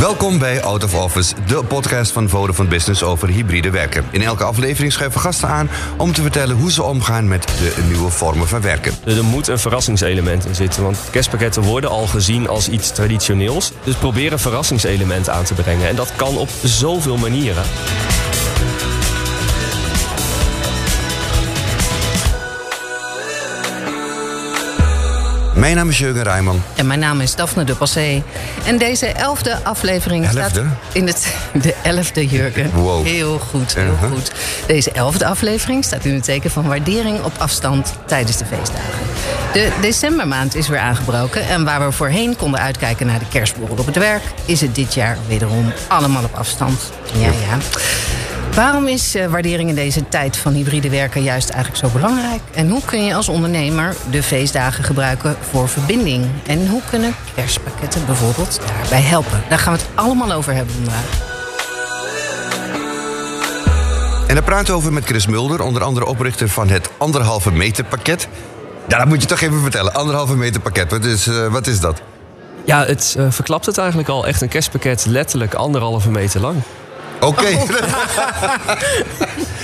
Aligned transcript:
Welkom 0.00 0.38
bij 0.38 0.62
Out 0.62 0.84
of 0.84 0.94
Office, 0.94 1.34
de 1.46 1.64
podcast 1.64 2.12
van 2.12 2.28
Vodafone 2.28 2.68
Business 2.68 3.02
over 3.02 3.28
hybride 3.28 3.70
werken. 3.70 4.04
In 4.10 4.22
elke 4.22 4.44
aflevering 4.44 4.92
schuiven 4.92 5.20
gasten 5.20 5.48
aan 5.48 5.70
om 5.96 6.12
te 6.12 6.22
vertellen 6.22 6.56
hoe 6.56 6.72
ze 6.72 6.82
omgaan 6.82 7.28
met 7.28 7.46
de 7.46 7.82
nieuwe 7.86 8.10
vormen 8.10 8.48
van 8.48 8.60
werken. 8.60 8.92
Er 9.04 9.24
moet 9.24 9.48
een 9.48 9.58
verrassingselement 9.58 10.46
in 10.46 10.54
zitten, 10.54 10.82
want 10.82 10.98
kerstpakketten 11.10 11.62
worden 11.62 11.90
al 11.90 12.06
gezien 12.06 12.48
als 12.48 12.68
iets 12.68 12.92
traditioneels. 12.92 13.72
Dus 13.84 13.94
probeer 13.94 14.32
een 14.32 14.38
verrassingselement 14.38 15.28
aan 15.28 15.44
te 15.44 15.54
brengen. 15.54 15.88
En 15.88 15.96
dat 15.96 16.12
kan 16.16 16.36
op 16.36 16.48
zoveel 16.62 17.16
manieren. 17.16 17.62
Mijn 25.60 25.76
naam 25.76 25.88
is 25.88 25.98
Jurgen 25.98 26.22
Rijman. 26.22 26.62
En 26.74 26.86
mijn 26.86 26.98
naam 26.98 27.20
is 27.20 27.34
Daphne 27.34 27.64
de 27.64 27.74
Passé. 27.74 28.22
En 28.66 28.78
deze 28.78 29.06
elfde 29.06 29.58
aflevering 29.62 30.24
Elfde? 30.24 30.40
staat 30.40 30.60
in 30.92 31.06
het... 31.06 31.34
De 31.62 31.74
elfde, 31.82 32.26
Jurgen. 32.26 32.70
Wow. 32.74 33.04
Heel 33.06 33.38
goed, 33.38 33.74
heel 33.74 33.84
Uh-huh. 33.92 34.10
goed. 34.12 34.32
Deze 34.66 34.90
elfde 34.92 35.26
aflevering 35.26 35.84
staat 35.84 36.04
in 36.04 36.14
het 36.14 36.24
teken 36.24 36.50
van 36.50 36.66
waardering 36.66 37.22
op 37.22 37.32
afstand 37.38 37.92
tijdens 38.06 38.36
de 38.36 38.44
feestdagen. 38.44 38.98
De 39.52 39.68
decembermaand 39.80 40.54
is 40.54 40.68
weer 40.68 40.78
aangebroken. 40.78 41.48
En 41.48 41.64
waar 41.64 41.84
we 41.86 41.92
voorheen 41.92 42.36
konden 42.36 42.60
uitkijken 42.60 43.06
naar 43.06 43.18
de 43.18 43.28
kerstborrel 43.28 43.76
op 43.78 43.86
het 43.86 43.96
werk... 43.96 44.22
is 44.44 44.60
het 44.60 44.74
dit 44.74 44.94
jaar 44.94 45.18
wederom 45.28 45.72
allemaal 45.88 46.24
op 46.24 46.34
afstand. 46.34 46.90
Ja, 47.12 47.20
ja. 47.20 47.56
Waarom 48.54 48.86
is 48.86 49.14
eh, 49.14 49.26
waardering 49.26 49.68
in 49.68 49.74
deze 49.74 50.08
tijd 50.08 50.36
van 50.36 50.52
hybride 50.52 50.90
werken 50.90 51.22
juist 51.22 51.50
eigenlijk 51.50 51.84
zo 51.84 51.98
belangrijk? 51.98 52.40
En 52.54 52.68
hoe 52.68 52.84
kun 52.84 53.04
je 53.04 53.14
als 53.14 53.28
ondernemer 53.28 53.96
de 54.10 54.22
feestdagen 54.22 54.84
gebruiken 54.84 55.36
voor 55.50 55.68
verbinding? 55.68 56.26
En 56.46 56.66
hoe 56.68 56.80
kunnen 56.90 57.14
kerstpakketten 57.34 58.06
bijvoorbeeld 58.06 58.60
daarbij 58.66 59.00
helpen? 59.00 59.42
Daar 59.48 59.58
gaan 59.58 59.72
we 59.72 59.78
het 59.78 59.88
allemaal 59.94 60.32
over 60.32 60.54
hebben 60.54 60.74
vandaag. 60.74 61.28
En 64.26 64.34
daar 64.34 64.44
praten 64.44 64.66
we 64.66 64.72
over 64.72 64.92
met 64.92 65.04
Chris 65.04 65.26
Mulder, 65.26 65.62
onder 65.62 65.82
andere 65.82 66.06
oprichter 66.06 66.48
van 66.48 66.68
het 66.68 66.90
anderhalve 66.98 67.52
meter 67.52 67.84
pakket. 67.84 68.28
Ja, 68.88 68.98
dat 68.98 69.06
moet 69.06 69.20
je 69.20 69.28
toch 69.28 69.40
even 69.40 69.60
vertellen. 69.60 69.94
Anderhalve 69.94 70.36
meter 70.36 70.60
pakket, 70.60 70.90
wat 70.90 71.04
is, 71.04 71.26
eh, 71.26 71.46
wat 71.46 71.66
is 71.66 71.80
dat? 71.80 72.02
Ja, 72.64 72.84
het 72.84 73.14
eh, 73.18 73.26
verklapt 73.28 73.66
het 73.66 73.78
eigenlijk 73.78 74.08
al. 74.08 74.26
Echt 74.26 74.40
een 74.40 74.48
kerstpakket, 74.48 75.06
letterlijk 75.06 75.54
anderhalve 75.54 76.10
meter 76.10 76.40
lang. 76.40 76.56
Oké. 77.20 77.46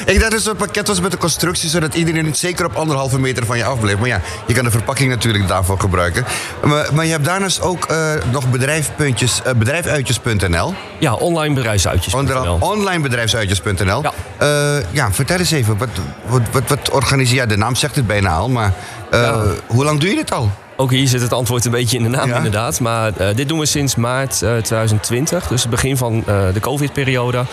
Ik 0.07 0.19
dacht 0.21 0.31
dat 0.31 0.41
het 0.41 0.47
een 0.47 0.57
pakket 0.57 0.87
was 0.87 1.01
met 1.01 1.13
een 1.13 1.19
constructie, 1.19 1.69
zodat 1.69 1.95
iedereen 1.95 2.35
zeker 2.35 2.65
op 2.65 2.75
anderhalve 2.75 3.19
meter 3.21 3.47
van 3.47 3.57
je 3.57 3.65
afbleef. 3.65 3.99
Maar 3.99 4.09
ja, 4.09 4.21
je 4.47 4.55
kan 4.55 4.65
de 4.65 4.71
verpakking 4.71 5.11
natuurlijk 5.11 5.49
daarvoor 5.49 5.81
gebruiken. 5.81 6.25
Maar, 6.65 6.89
maar 6.95 7.05
je 7.05 7.11
hebt 7.11 7.25
daarnaast 7.25 7.61
ook 7.61 7.85
eh, 7.85 8.13
nog 8.31 8.51
bedrijfpuntjes, 8.51 9.43
eh, 9.43 9.53
bedrijfuitjes.nl. 9.55 10.75
Ja, 10.99 11.15
online 11.15 11.55
bedrijfsuitjes.nl. 11.55 12.57
Online 12.61 13.03
bedrijfsuitjes.nl. 13.03 14.03
Ja. 14.03 14.13
Eh, 14.39 14.85
ja, 14.91 15.13
vertel 15.13 15.39
eens 15.39 15.51
even, 15.51 15.77
wat, 15.79 15.89
wat, 16.27 16.43
wat, 16.53 16.63
wat 16.69 16.91
organiseer 16.91 17.41
je? 17.41 17.47
De 17.47 17.57
naam 17.57 17.75
zegt 17.75 17.97
het 17.97 18.07
bijna 18.07 18.31
al, 18.37 18.49
maar 18.49 18.73
Ja. 19.11 19.43
hoe 19.67 19.85
lang 19.85 20.01
doe 20.01 20.09
je 20.09 20.15
dit 20.17 20.33
al? 20.33 20.51
Ook 20.79 20.91
hier 20.91 21.09
zit 21.09 21.21
het 21.21 21.33
antwoord 21.33 21.65
een 21.65 21.71
beetje 21.71 21.97
in 21.97 22.03
de 22.03 22.09
naam, 22.09 22.29
Ja. 22.29 22.37
inderdaad. 22.37 22.81
Maar 22.81 23.17
eh, 23.17 23.35
dit 23.35 23.49
doen 23.49 23.59
we 23.59 23.67
sinds 23.67 23.95
maart 23.95 24.43
eh, 24.43 24.57
2020, 24.57 25.47
dus 25.49 25.61
het 25.61 25.71
begin 25.71 25.97
van 25.97 26.23
eh, 26.27 26.39
de 26.53 26.61
COVID-periode. 26.61 27.45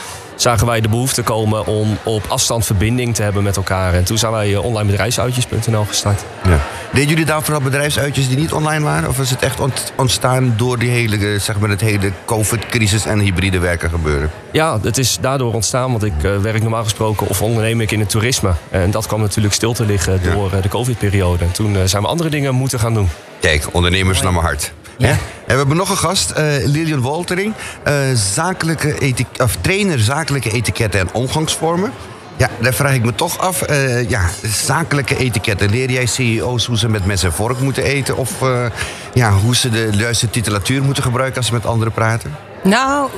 Zagen 0.43 0.67
wij 0.67 0.81
de 0.81 0.89
behoefte 0.89 1.21
komen 1.21 1.65
om 1.65 1.97
op 2.03 2.23
afstand 2.27 2.65
verbinding 2.65 3.15
te 3.15 3.23
hebben 3.23 3.43
met 3.43 3.55
elkaar. 3.57 3.93
En 3.93 4.03
toen 4.03 4.17
zijn 4.17 4.31
wij 4.31 4.53
eh, 4.53 4.63
onlinebedrijfsuitjes.nl 4.63 5.85
gestart. 5.85 6.23
Ja. 6.47 6.59
Deden 6.93 7.09
jullie 7.09 7.25
daar 7.25 7.41
vooral 7.43 7.61
bedrijfsuitjes 7.61 8.27
die 8.27 8.37
niet 8.37 8.51
online 8.53 8.83
waren? 8.83 9.09
Of 9.09 9.19
is 9.19 9.29
het 9.29 9.41
echt 9.41 9.59
ont- 9.59 9.93
ontstaan 9.97 10.53
door 10.57 10.79
die 10.79 10.89
hele, 10.89 11.17
eh, 11.17 11.39
zeg 11.39 11.59
maar, 11.59 11.69
het 11.69 11.81
hele 11.81 12.11
COVID-crisis 12.25 13.05
en 13.05 13.19
hybride 13.19 13.59
werken 13.59 13.89
gebeuren? 13.89 14.31
Ja, 14.51 14.79
het 14.81 14.97
is 14.97 15.17
daardoor 15.21 15.53
ontstaan, 15.53 15.91
want 15.91 16.03
ik 16.03 16.23
eh, 16.23 16.37
werk 16.37 16.61
normaal 16.61 16.83
gesproken 16.83 17.27
of 17.27 17.41
onderneem 17.41 17.81
ik 17.81 17.91
in 17.91 17.99
het 17.99 18.09
toerisme. 18.09 18.51
En 18.69 18.91
dat 18.91 19.07
kwam 19.07 19.19
natuurlijk 19.19 19.53
stil 19.53 19.73
te 19.73 19.85
liggen 19.85 20.21
door 20.33 20.51
de 20.61 20.69
COVID-periode. 20.69 21.43
En 21.43 21.51
toen 21.51 21.77
zijn 21.87 22.01
we 22.01 22.07
andere 22.07 22.29
dingen 22.29 22.55
moeten 22.55 22.79
gaan 22.79 22.93
doen. 22.93 23.09
Kijk, 23.39 23.67
ondernemers 23.71 24.21
naar 24.21 24.31
mijn 24.33 24.45
hart. 24.45 24.73
Ja. 25.07 25.09
En 25.09 25.19
we 25.45 25.55
hebben 25.55 25.77
nog 25.77 25.89
een 25.89 25.97
gast, 25.97 26.31
eh, 26.31 26.45
Lilian 26.65 27.01
Woltering, 27.01 27.53
eh, 27.83 27.93
zakelijke 28.13 29.13
of 29.37 29.57
trainer 29.61 29.99
zakelijke 29.99 30.51
etiketten 30.51 30.99
en 30.99 31.13
omgangsvormen. 31.13 31.91
Ja, 32.37 32.49
daar 32.61 32.73
vraag 32.73 32.93
ik 32.93 33.03
me 33.05 33.15
toch 33.15 33.37
af. 33.37 33.61
eh, 33.61 34.09
ja, 34.09 34.29
zakelijke 34.43 35.17
etiketten. 35.17 35.69
Leer 35.69 35.91
jij 35.91 36.05
CEO's 36.05 36.65
hoe 36.65 36.77
ze 36.77 36.89
met 36.89 37.05
mes 37.05 37.23
en 37.23 37.33
vork 37.33 37.59
moeten 37.59 37.83
eten? 37.83 38.17
Of 38.17 38.41
eh, 38.41 38.65
ja, 39.13 39.31
hoe 39.31 39.55
ze 39.55 39.69
de 39.69 39.89
juiste 39.91 40.29
titulatuur 40.29 40.83
moeten 40.83 41.03
gebruiken 41.03 41.37
als 41.37 41.45
ze 41.47 41.53
met 41.53 41.65
anderen 41.65 41.93
praten? 41.93 42.35
Nou, 42.63 43.09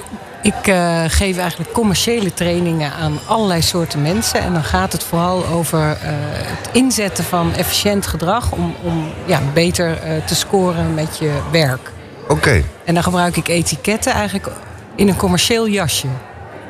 ik 0.46 0.68
eh, 0.68 1.04
geef 1.08 1.38
eigenlijk 1.38 1.72
commerciële 1.72 2.34
trainingen 2.34 2.92
aan 2.92 3.20
allerlei 3.26 3.62
soorten 3.62 4.02
mensen. 4.02 4.40
En 4.40 4.54
dan 4.54 4.64
gaat 4.64 4.92
het 4.92 5.04
vooral 5.04 5.46
over 5.46 5.80
eh, 5.80 5.98
het 6.32 6.70
inzetten 6.72 7.24
van 7.24 7.54
efficiënt 7.54 8.08
gedrag 8.08 8.52
om, 8.52 8.76
om 8.84 9.12
ja, 9.26 9.42
beter 9.54 9.98
eh, 9.98 10.26
te 10.26 10.36
scoren 10.36 10.94
met 10.94 11.18
je 11.18 11.40
werk. 11.52 11.92
Oké. 12.28 12.64
En 12.84 12.94
dan 12.94 13.04
gebruik 13.04 13.38
ik 13.38 13.48
etiketten 13.48 14.14
eigenlijk 14.14 14.48
in 14.96 15.08
een 15.08 15.16
commercieel 15.16 15.68
jasje. 15.68 16.08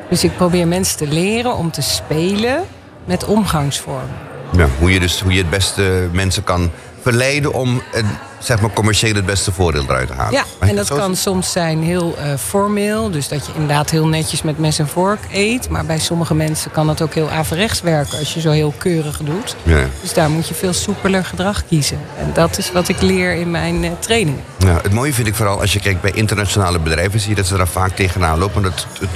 Dus 0.08 0.24
ik 0.24 0.36
probeer 0.36 0.68
mensen 0.68 0.96
te 0.96 1.06
leren 1.06 1.56
om 1.56 1.70
te 1.70 1.82
spelen 1.82 2.64
met 3.04 3.24
omgangsvormen. 3.24 4.16
Ja, 4.52 4.66
hoe, 4.78 4.92
je 4.92 5.00
dus, 5.00 5.20
hoe 5.20 5.32
je 5.32 5.38
het 5.38 5.50
beste 5.50 6.08
mensen 6.12 6.44
kan 6.44 6.70
verleiden 7.06 7.52
om 7.52 7.82
eh, 7.92 8.04
zeg 8.38 8.60
maar, 8.60 8.70
commercieel 8.70 9.14
het 9.14 9.26
beste 9.26 9.52
voordeel 9.52 9.82
eruit 9.82 10.06
te 10.08 10.14
halen. 10.14 10.32
Ja, 10.32 10.44
Maar 10.60 10.68
en 10.68 10.76
dat 10.76 10.88
kan 10.88 11.16
soms 11.16 11.52
zijn 11.52 11.82
heel 11.82 12.16
eh, 12.16 12.34
formeel. 12.38 13.10
Dus 13.10 13.28
dat 13.28 13.46
je 13.46 13.52
inderdaad 13.52 13.90
heel 13.90 14.06
netjes 14.06 14.42
met 14.42 14.58
mes 14.58 14.78
en 14.78 14.88
vork 14.88 15.18
eet. 15.32 15.68
Maar 15.68 15.84
bij 15.84 15.98
sommige 15.98 16.34
mensen 16.34 16.70
kan 16.70 16.86
dat 16.86 17.02
ook 17.02 17.14
heel 17.14 17.30
averechts 17.30 17.80
werken 17.80 18.18
als 18.18 18.34
je 18.34 18.40
zo 18.40 18.50
heel 18.50 18.74
keurig 18.78 19.18
doet. 19.18 19.56
Ja. 19.62 19.84
Dus 20.00 20.12
daar 20.12 20.30
moet 20.30 20.48
je 20.48 20.54
veel 20.54 20.72
soepeler 20.72 21.24
gedrag 21.24 21.66
kiezen. 21.66 21.98
En 22.18 22.30
dat 22.34 22.58
is 22.58 22.72
wat 22.72 22.88
ik 22.88 23.00
leer 23.00 23.34
in 23.34 23.50
mijn 23.50 23.84
eh, 23.84 23.90
trainingen. 23.98 24.42
Ja, 24.58 24.78
het 24.82 24.92
mooie 24.92 25.12
vind 25.12 25.26
ik 25.26 25.34
vooral 25.34 25.60
als 25.60 25.72
je 25.72 25.80
kijkt 25.80 26.00
bij 26.00 26.12
internationale 26.14 26.78
bedrijven, 26.78 27.20
zie 27.20 27.30
je 27.30 27.36
dat 27.36 27.46
ze 27.46 27.56
daar 27.56 27.68
vaak 27.68 27.96
tegenaan 27.96 28.38
lopen. 28.38 28.62
Want 28.62 28.74
het, 28.74 28.86
het, 29.00 29.10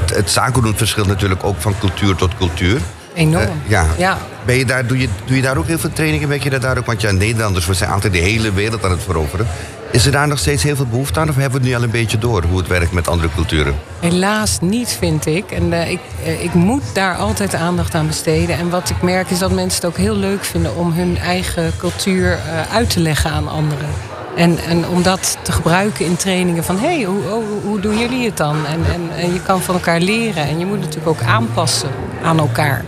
het, 0.00 0.16
het 0.16 0.30
zakendoen 0.30 0.76
verschilt 0.76 1.06
natuurlijk 1.06 1.44
ook 1.44 1.56
van 1.58 1.74
cultuur 1.78 2.14
tot 2.14 2.36
cultuur. 2.36 2.80
Enorm. 3.14 3.44
Eh, 3.44 3.70
ja. 3.70 3.86
ja. 3.98 4.18
Ben 4.46 4.56
je 4.56 4.64
daar, 4.64 4.86
doe, 4.86 4.98
je, 4.98 5.08
doe 5.24 5.36
je 5.36 5.42
daar 5.42 5.56
ook 5.56 5.66
heel 5.66 5.78
veel 5.78 5.92
trainingen? 5.92 6.28
Weet 6.28 6.42
je 6.42 6.50
dat 6.50 6.62
daar 6.62 6.78
ook? 6.78 6.86
Want 6.86 7.00
ja, 7.00 7.10
Nederlanders, 7.10 7.66
we 7.66 7.74
zijn 7.74 7.90
altijd 7.90 8.12
de 8.12 8.18
hele 8.18 8.52
wereld 8.52 8.84
aan 8.84 8.90
het 8.90 9.02
veroveren. 9.02 9.46
Is 9.90 10.06
er 10.06 10.12
daar 10.12 10.28
nog 10.28 10.38
steeds 10.38 10.62
heel 10.62 10.76
veel 10.76 10.86
behoefte 10.86 11.20
aan? 11.20 11.28
Of 11.28 11.34
hebben 11.34 11.52
we 11.52 11.58
het 11.58 11.66
nu 11.68 11.76
al 11.76 11.82
een 11.82 11.90
beetje 11.90 12.18
door 12.18 12.44
hoe 12.44 12.58
het 12.58 12.66
werkt 12.66 12.92
met 12.92 13.08
andere 13.08 13.28
culturen? 13.34 13.74
Helaas 14.00 14.58
niet, 14.60 14.96
vind 14.98 15.26
ik. 15.26 15.50
En 15.50 15.72
eh, 15.72 15.90
ik, 15.90 16.00
eh, 16.24 16.44
ik 16.44 16.54
moet 16.54 16.82
daar 16.92 17.16
altijd 17.16 17.54
aandacht 17.54 17.94
aan 17.94 18.06
besteden. 18.06 18.58
En 18.58 18.70
wat 18.70 18.90
ik 18.90 19.02
merk 19.02 19.30
is 19.30 19.38
dat 19.38 19.52
mensen 19.52 19.82
het 19.82 19.90
ook 19.90 19.96
heel 19.96 20.16
leuk 20.16 20.44
vinden 20.44 20.76
om 20.76 20.92
hun 20.92 21.18
eigen 21.18 21.72
cultuur 21.78 22.38
uit 22.72 22.90
te 22.90 23.00
leggen 23.00 23.30
aan 23.30 23.48
anderen. 23.48 23.88
En, 24.36 24.58
en 24.58 24.88
om 24.88 25.02
dat 25.02 25.38
te 25.42 25.52
gebruiken 25.52 26.04
in 26.04 26.16
trainingen 26.16 26.64
van 26.64 26.78
hé, 26.78 26.94
hey, 26.94 27.02
hoe, 27.02 27.22
hoe, 27.22 27.44
hoe 27.64 27.80
doen 27.80 27.98
jullie 27.98 28.26
het 28.26 28.36
dan? 28.36 28.66
En, 28.66 28.84
en, 28.92 29.10
en 29.16 29.32
je 29.32 29.42
kan 29.42 29.60
van 29.60 29.74
elkaar 29.74 30.00
leren 30.00 30.44
en 30.44 30.58
je 30.58 30.66
moet 30.66 30.80
natuurlijk 30.80 31.08
ook 31.08 31.22
aanpassen 31.22 31.90
aan 32.22 32.38
elkaar. 32.38 32.84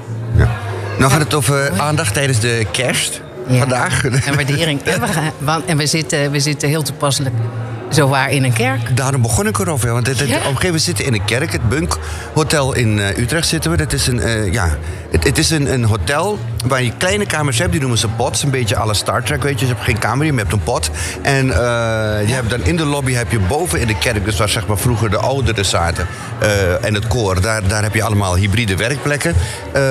Nou 0.99 1.11
gaat 1.11 1.21
het 1.21 1.35
over 1.35 1.81
aandacht 1.81 2.15
tijdens 2.15 2.41
de 2.41 2.67
kerst 2.71 3.21
Ja. 3.49 3.59
vandaag. 3.59 4.05
En 4.05 4.35
waardering. 4.35 4.83
En 4.83 5.01
we, 5.01 5.07
gaan, 5.07 5.63
en 5.67 5.77
we, 5.77 5.87
zitten, 5.87 6.31
we 6.31 6.41
zitten 6.41 6.69
heel 6.69 6.83
toepasselijk 6.83 7.35
zo 7.91 8.09
waar 8.09 8.31
in 8.31 8.45
een 8.45 8.53
kerk. 8.53 8.97
Daarom 8.97 9.23
begon 9.23 9.47
ik 9.47 9.59
erover. 9.59 9.93
Want 9.93 10.07
het, 10.07 10.21
het- 10.21 10.29
Ja. 10.29 10.35
op 10.35 10.41
een 10.41 10.47
gegeven 10.47 10.67
moment 10.67 10.83
zitten 10.85 11.05
in 11.05 11.15
een 11.15 11.25
kerk. 11.25 11.53
Het 11.53 11.69
Bunk 11.69 11.99
Hotel 12.35 12.75
in 12.75 12.99
eh, 12.99 13.19
Utrecht 13.19 13.49
zitten 13.49 13.71
we. 13.71 13.77
Dat 13.77 13.93
is 13.93 14.07
een, 14.07 14.21
eh, 14.21 14.53
ja, 14.53 14.77
het, 15.11 15.25
het 15.25 15.39
is 15.39 15.51
een, 15.51 15.73
een 15.73 15.85
hotel 15.85 16.39
waar 16.67 16.83
je 16.83 16.93
kleine 16.97 17.27
kamers 17.27 17.59
hebt. 17.59 17.71
Die 17.71 17.81
noemen 17.81 17.99
ze 17.99 18.09
pots. 18.09 18.43
Een 18.43 18.51
beetje 18.51 18.85
la 18.85 18.93
Star 18.93 19.23
Trek, 19.23 19.43
weet 19.43 19.61
je. 19.61 19.67
Je 19.67 19.73
hebt 19.73 19.85
geen 19.85 19.99
kamer, 19.99 20.27
je 20.27 20.35
hebt 20.35 20.53
een 20.53 20.63
pot. 20.63 20.91
En 21.23 21.51
eh, 21.51 22.29
je 22.29 22.35
hebt 22.35 22.51
dan 22.51 22.65
in 22.65 22.77
de 22.77 22.85
lobby 22.85 23.13
heb 23.13 23.31
je 23.31 23.39
boven 23.39 23.81
in 23.81 23.87
de 23.87 23.99
kerk... 23.99 24.25
dus 24.25 24.39
waar 24.39 24.49
zeg 24.49 24.67
maar 24.67 24.79
vroeger 24.79 25.11
de 25.11 25.17
ouderen 25.17 25.65
zaten 25.65 26.07
eh, 26.39 26.85
en 26.85 26.95
het 26.95 27.07
koor... 27.07 27.41
Daar, 27.41 27.69
daar 27.69 27.83
heb 27.83 27.95
je 27.95 28.03
allemaal 28.03 28.37
hybride 28.37 28.77
werkplekken. 28.77 29.35
Eh, 29.73 29.83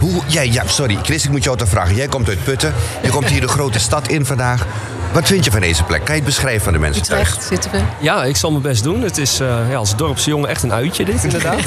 hoe, 0.00 0.22
ja, 0.26 0.40
ja, 0.40 0.62
sorry, 0.66 0.98
Chris, 1.02 1.24
ik 1.24 1.30
moet 1.30 1.44
jou 1.44 1.56
te 1.56 1.66
vragen. 1.66 1.94
Jij 1.94 2.08
komt 2.08 2.28
uit 2.28 2.44
Putten. 2.44 2.74
Je 3.02 3.08
komt 3.08 3.28
hier 3.28 3.40
de 3.40 3.48
grote 3.48 3.78
stad 3.78 4.08
in 4.08 4.26
vandaag. 4.26 4.66
Wat 5.12 5.26
vind 5.26 5.44
je 5.44 5.50
van 5.50 5.60
deze 5.60 5.84
plek? 5.84 6.04
Kan 6.04 6.14
je 6.14 6.20
het 6.20 6.24
beschrijven 6.24 6.66
aan 6.66 6.72
de 6.72 6.78
mensen 6.78 7.02
thuis? 7.02 7.28
Utrecht 7.28 7.46
zitten 7.46 7.70
we. 7.70 7.80
Ja, 8.00 8.24
ik 8.24 8.36
zal 8.36 8.50
mijn 8.50 8.62
best 8.62 8.82
doen. 8.82 9.02
Het 9.02 9.18
is 9.18 9.40
eh, 9.40 9.70
ja, 9.70 9.76
als 9.76 9.96
dorpse 9.96 10.30
jongen 10.30 10.48
echt 10.48 10.62
een 10.62 10.72
uitje 10.72 11.04
dit, 11.04 11.24
inderdaad. 11.24 11.60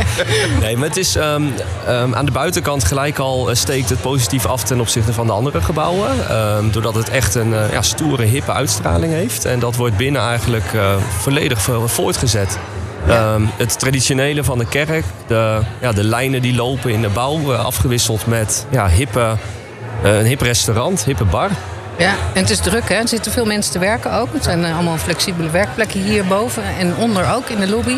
nee, 0.60 0.76
maar 0.76 0.88
het 0.88 0.96
is 0.96 1.16
ehm, 1.16 1.42
ehm, 1.86 2.14
aan 2.14 2.24
de 2.24 2.30
buitenkant 2.30 2.84
gelijk 2.84 3.18
al 3.18 3.50
eh, 3.50 3.56
het 3.88 4.00
positief 4.00 4.46
af 4.46 4.62
ten 4.64 4.80
opzichte 4.80 5.12
van 5.12 5.26
de 5.26 5.32
andere 5.32 5.60
gebouwen. 5.60 6.28
Ehm, 6.28 6.70
doordat 6.70 6.94
het 6.94 7.08
echt 7.08 7.34
een 7.34 7.54
eh, 7.54 7.72
ja, 7.72 7.82
stoere, 7.82 8.22
hippe 8.24 8.52
uitstraling 8.52 9.12
heeft. 9.12 9.44
En 9.44 9.58
dat 9.58 9.76
wordt 9.76 9.96
binnen 9.96 10.22
eigenlijk 10.22 10.72
eh, 10.74 10.94
volledig 11.18 11.62
vo- 11.62 11.86
voortgezet. 11.86 12.58
Ehm, 13.08 13.42
het 13.56 13.78
traditionele 13.78 14.44
van 14.44 14.58
de 14.58 14.66
kerk, 14.66 15.04
de, 15.26 15.60
ja, 15.80 15.92
de 15.92 16.04
lijnen 16.04 16.42
die 16.42 16.54
lopen 16.54 16.90
in 16.90 17.00
de 17.02 17.08
bouw, 17.08 17.52
eh, 17.52 17.64
afgewisseld 17.64 18.26
met 18.26 18.66
ja, 18.70 18.88
hippe, 18.88 19.36
een 20.02 20.24
hip 20.26 20.40
restaurant, 20.40 21.04
hippe 21.04 21.24
bar. 21.24 21.50
Ja, 21.98 22.10
en 22.32 22.40
het 22.40 22.50
is 22.50 22.58
druk, 22.60 22.88
hè? 22.88 22.94
Er 22.94 23.08
zitten 23.08 23.32
veel 23.32 23.44
mensen 23.44 23.72
te 23.72 23.78
werken 23.78 24.12
ook. 24.12 24.28
Het 24.32 24.44
zijn 24.44 24.64
allemaal 24.64 24.96
flexibele 24.96 25.50
werkplekken 25.50 26.00
hierboven 26.00 26.62
en 26.78 26.96
onder 26.96 27.32
ook 27.34 27.48
in 27.48 27.60
de 27.60 27.68
lobby. 27.68 27.94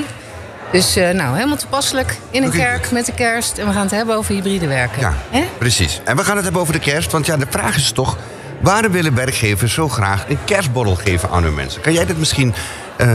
Dus 0.72 0.96
uh, 0.96 1.10
nou, 1.10 1.34
helemaal 1.34 1.56
toepasselijk 1.56 2.18
in 2.30 2.42
een 2.42 2.50
kerk 2.50 2.90
met 2.90 3.06
de 3.06 3.12
kerst. 3.12 3.58
En 3.58 3.66
we 3.66 3.72
gaan 3.72 3.82
het 3.82 3.90
hebben 3.90 4.16
over 4.16 4.34
hybride 4.34 4.66
werken. 4.66 5.00
Ja, 5.00 5.44
precies. 5.58 6.00
En 6.04 6.16
we 6.16 6.24
gaan 6.24 6.34
het 6.34 6.44
hebben 6.44 6.62
over 6.62 6.72
de 6.72 6.78
kerst. 6.78 7.12
Want 7.12 7.26
ja, 7.26 7.36
de 7.36 7.46
vraag 7.50 7.76
is 7.76 7.92
toch... 7.92 8.16
waarom 8.60 8.92
willen 8.92 9.14
werkgevers 9.14 9.74
zo 9.74 9.88
graag 9.88 10.28
een 10.28 10.38
kerstborrel 10.44 10.94
geven 10.94 11.30
aan 11.30 11.42
hun 11.42 11.54
mensen? 11.54 11.80
Kan 11.80 11.92
jij 11.92 12.06
dat 12.06 12.16
misschien... 12.16 12.54
eh, 12.96 13.08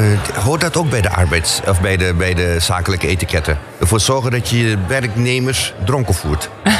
hoort 0.44 0.62
dat 0.62 0.78
ook 0.78 0.89
bij 0.89 1.01
de 1.01 1.10
arbeids... 1.10 1.62
of 1.68 1.81
bij 1.81 1.98
de, 1.98 2.13
bij 2.13 2.33
de 2.33 2.60
zakelijke 2.60 3.07
etiketten? 3.07 3.60
Ervoor 3.80 4.00
zorgen 4.00 4.31
dat 4.31 4.50
je 4.50 4.68
je 4.68 4.78
werknemers 4.88 5.74
dronken 5.86 6.13
voert. 6.13 6.50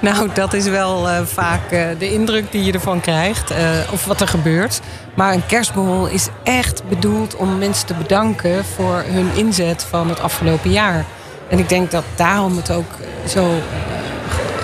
Nou, 0.00 0.28
dat 0.34 0.52
is 0.52 0.68
wel 0.68 1.08
eh, 1.08 1.20
vaak 1.24 1.70
eh, 1.70 1.86
de 1.98 2.12
indruk 2.12 2.52
die 2.52 2.64
je 2.64 2.72
ervan 2.72 3.00
krijgt. 3.00 3.52
of 3.92 4.04
wat 4.04 4.20
er 4.20 4.28
gebeurt. 4.28 4.80
Maar 5.14 5.32
een 5.32 5.46
kerstborrel 5.46 6.06
is 6.06 6.28
echt 6.42 6.82
bedoeld 6.88 7.36
om 7.36 7.58
mensen 7.58 7.86
te 7.86 7.94
bedanken 7.94 8.64
voor 8.64 9.04
hun 9.06 9.28
inzet 9.34 9.86
van 9.88 10.08
het 10.08 10.20
afgelopen 10.20 10.70
jaar. 10.70 11.04
En 11.48 11.58
ik 11.58 11.68
denk 11.68 11.90
dat 11.90 12.04
daarom 12.14 12.56
het 12.56 12.70
ook 12.70 12.90
zo 13.26 13.62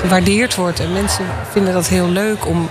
gewaardeerd 0.00 0.54
wordt. 0.54 0.80
En 0.80 0.92
mensen 0.92 1.24
vinden 1.50 1.72
dat 1.72 1.88
heel 1.88 2.08
leuk 2.08 2.46
om 2.46 2.68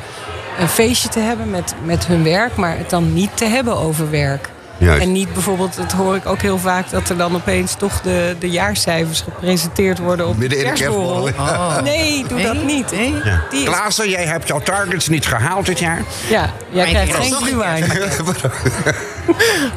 een 0.60 0.68
feestje 0.70 1.10
te 1.10 1.20
hebben 1.20 1.50
met, 1.50 1.76
met 1.84 2.08
hun 2.08 2.24
werk, 2.24 2.56
maar 2.56 2.78
het 2.78 2.90
dan 2.90 3.14
niet 3.14 3.38
te 3.38 3.46
hebben 3.46 3.78
over 3.78 4.10
werk. 4.10 4.50
Juist. 4.78 5.02
En 5.02 5.12
niet 5.12 5.34
bijvoorbeeld, 5.34 5.76
dat 5.78 5.92
hoor 5.92 6.16
ik 6.16 6.26
ook 6.26 6.42
heel 6.42 6.58
vaak, 6.58 6.90
dat 6.90 7.10
er 7.10 7.18
dan 7.18 7.36
opeens 7.36 7.74
toch 7.76 8.02
de, 8.02 8.36
de 8.40 8.50
jaarcijfers 8.50 9.22
gepresenteerd 9.22 10.00
worden 10.00 10.28
op 10.28 10.38
Midden 10.38 10.58
de 10.60 10.64
kerstborrel. 10.66 11.24
kerstborrel. 11.24 11.82
Nee, 11.94 12.26
doe 12.28 12.42
dat 12.42 12.64
niet. 12.64 12.92
Nee? 12.92 13.14
Ja. 13.24 13.42
Die 13.50 13.66
Klaassen, 13.66 14.10
jij 14.10 14.26
hebt 14.26 14.48
jouw 14.48 14.60
targets 14.60 15.08
niet 15.08 15.26
gehaald 15.28 15.66
dit 15.66 15.80
jaar. 15.80 16.02
ja, 16.30 16.50
jij 16.70 16.86
krijgt 16.90 17.16
geen 17.16 17.34
glühwein. 17.34 17.84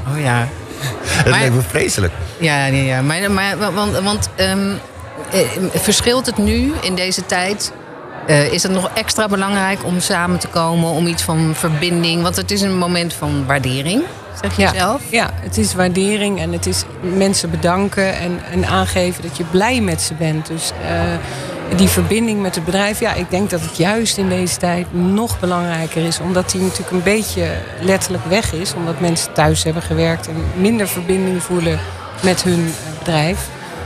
Oh 0.08 0.20
ja. 0.20 0.48
Dat 1.16 1.25
Maar- 1.31 1.38
lijkt 1.38 1.54
me 1.54 1.60
vreselijk. 1.69 2.12
Ja, 2.38 2.66
ja, 2.66 2.82
ja. 2.82 3.02
Maar, 3.02 3.31
maar, 3.31 3.72
want 3.72 3.99
want 3.99 4.28
ehm, 4.34 4.70
eh, 5.32 5.40
verschilt 5.75 6.26
het 6.26 6.37
nu 6.38 6.72
in 6.82 6.94
deze 6.94 7.26
tijd? 7.26 7.72
Eh, 8.26 8.52
is 8.52 8.62
het 8.62 8.72
nog 8.72 8.90
extra 8.94 9.28
belangrijk 9.28 9.84
om 9.84 10.00
samen 10.00 10.38
te 10.38 10.49
komen, 10.49 10.90
om 10.90 11.06
iets 11.06 11.22
van 11.22 11.52
verbinding? 11.54 12.22
Want 12.22 12.37
het 12.37 12.50
is 12.50 12.60
een 12.60 12.78
moment 12.78 13.12
van 13.14 13.44
waardering, 13.46 14.02
zeg 14.43 14.56
je 14.56 14.62
Ja, 14.62 14.73
zelf. 14.73 15.03
ja, 15.11 15.31
het 15.35 15.59
is 15.59 15.75
waardering 15.75 16.41
en 16.41 16.53
het 16.53 16.67
is 16.67 16.85
mensen 17.00 17.50
bedanken 17.50 18.19
en, 18.19 18.41
en 18.50 18.67
aangeven 18.67 19.23
dat 19.23 19.37
je 19.37 19.44
blij 19.44 19.81
met 19.81 20.03
ze 20.03 20.15
bent. 20.15 20.47
Dus 20.47 20.73
eh, 20.88 21.77
die 21.77 21.88
verbinding 21.88 22.41
met 22.43 22.55
het 22.55 22.65
bedrijf, 22.65 23.00
ja, 23.00 23.12
ik 23.15 23.31
denk 23.31 23.50
dat 23.50 23.61
het 23.61 23.77
juist 23.77 24.17
in 24.19 24.29
deze 24.29 24.56
tijd 24.56 24.87
nog 24.94 25.41
belangrijker 25.41 26.06
is. 26.06 26.21
Omdat 26.21 26.50
die 26.50 26.61
natuurlijk 26.61 26.91
een 26.91 27.03
beetje 27.03 27.50
letterlijk 27.81 28.25
weg 28.25 28.53
is. 28.53 28.75
Omdat 28.75 29.00
mensen 29.00 29.33
thuis 29.33 29.65
hebben 29.65 29.83
gewerkt 29.83 30.29
en 30.29 30.44
minder 30.55 30.88
verbinding 30.88 31.43
voelen 31.43 31.79
met 32.23 32.43
hun 32.43 32.65
eh, 32.93 32.99
bedrijf. 32.99 33.38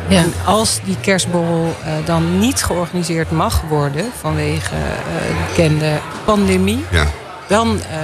Ja. 0.09 0.19
En 0.19 0.33
als 0.45 0.81
die 0.85 0.97
kerstborrel 1.01 1.75
eh, 1.85 1.93
dan 2.05 2.39
niet 2.39 2.63
georganiseerd 2.63 3.31
mag 3.31 3.63
worden 3.69 4.05
vanwege 4.21 4.75
eh, 4.75 4.81
de 5.29 5.35
bekende 5.49 5.99
pandemie, 6.25 6.85
Ja. 6.91 7.05
dan 7.47 7.81
eh, 7.91 7.97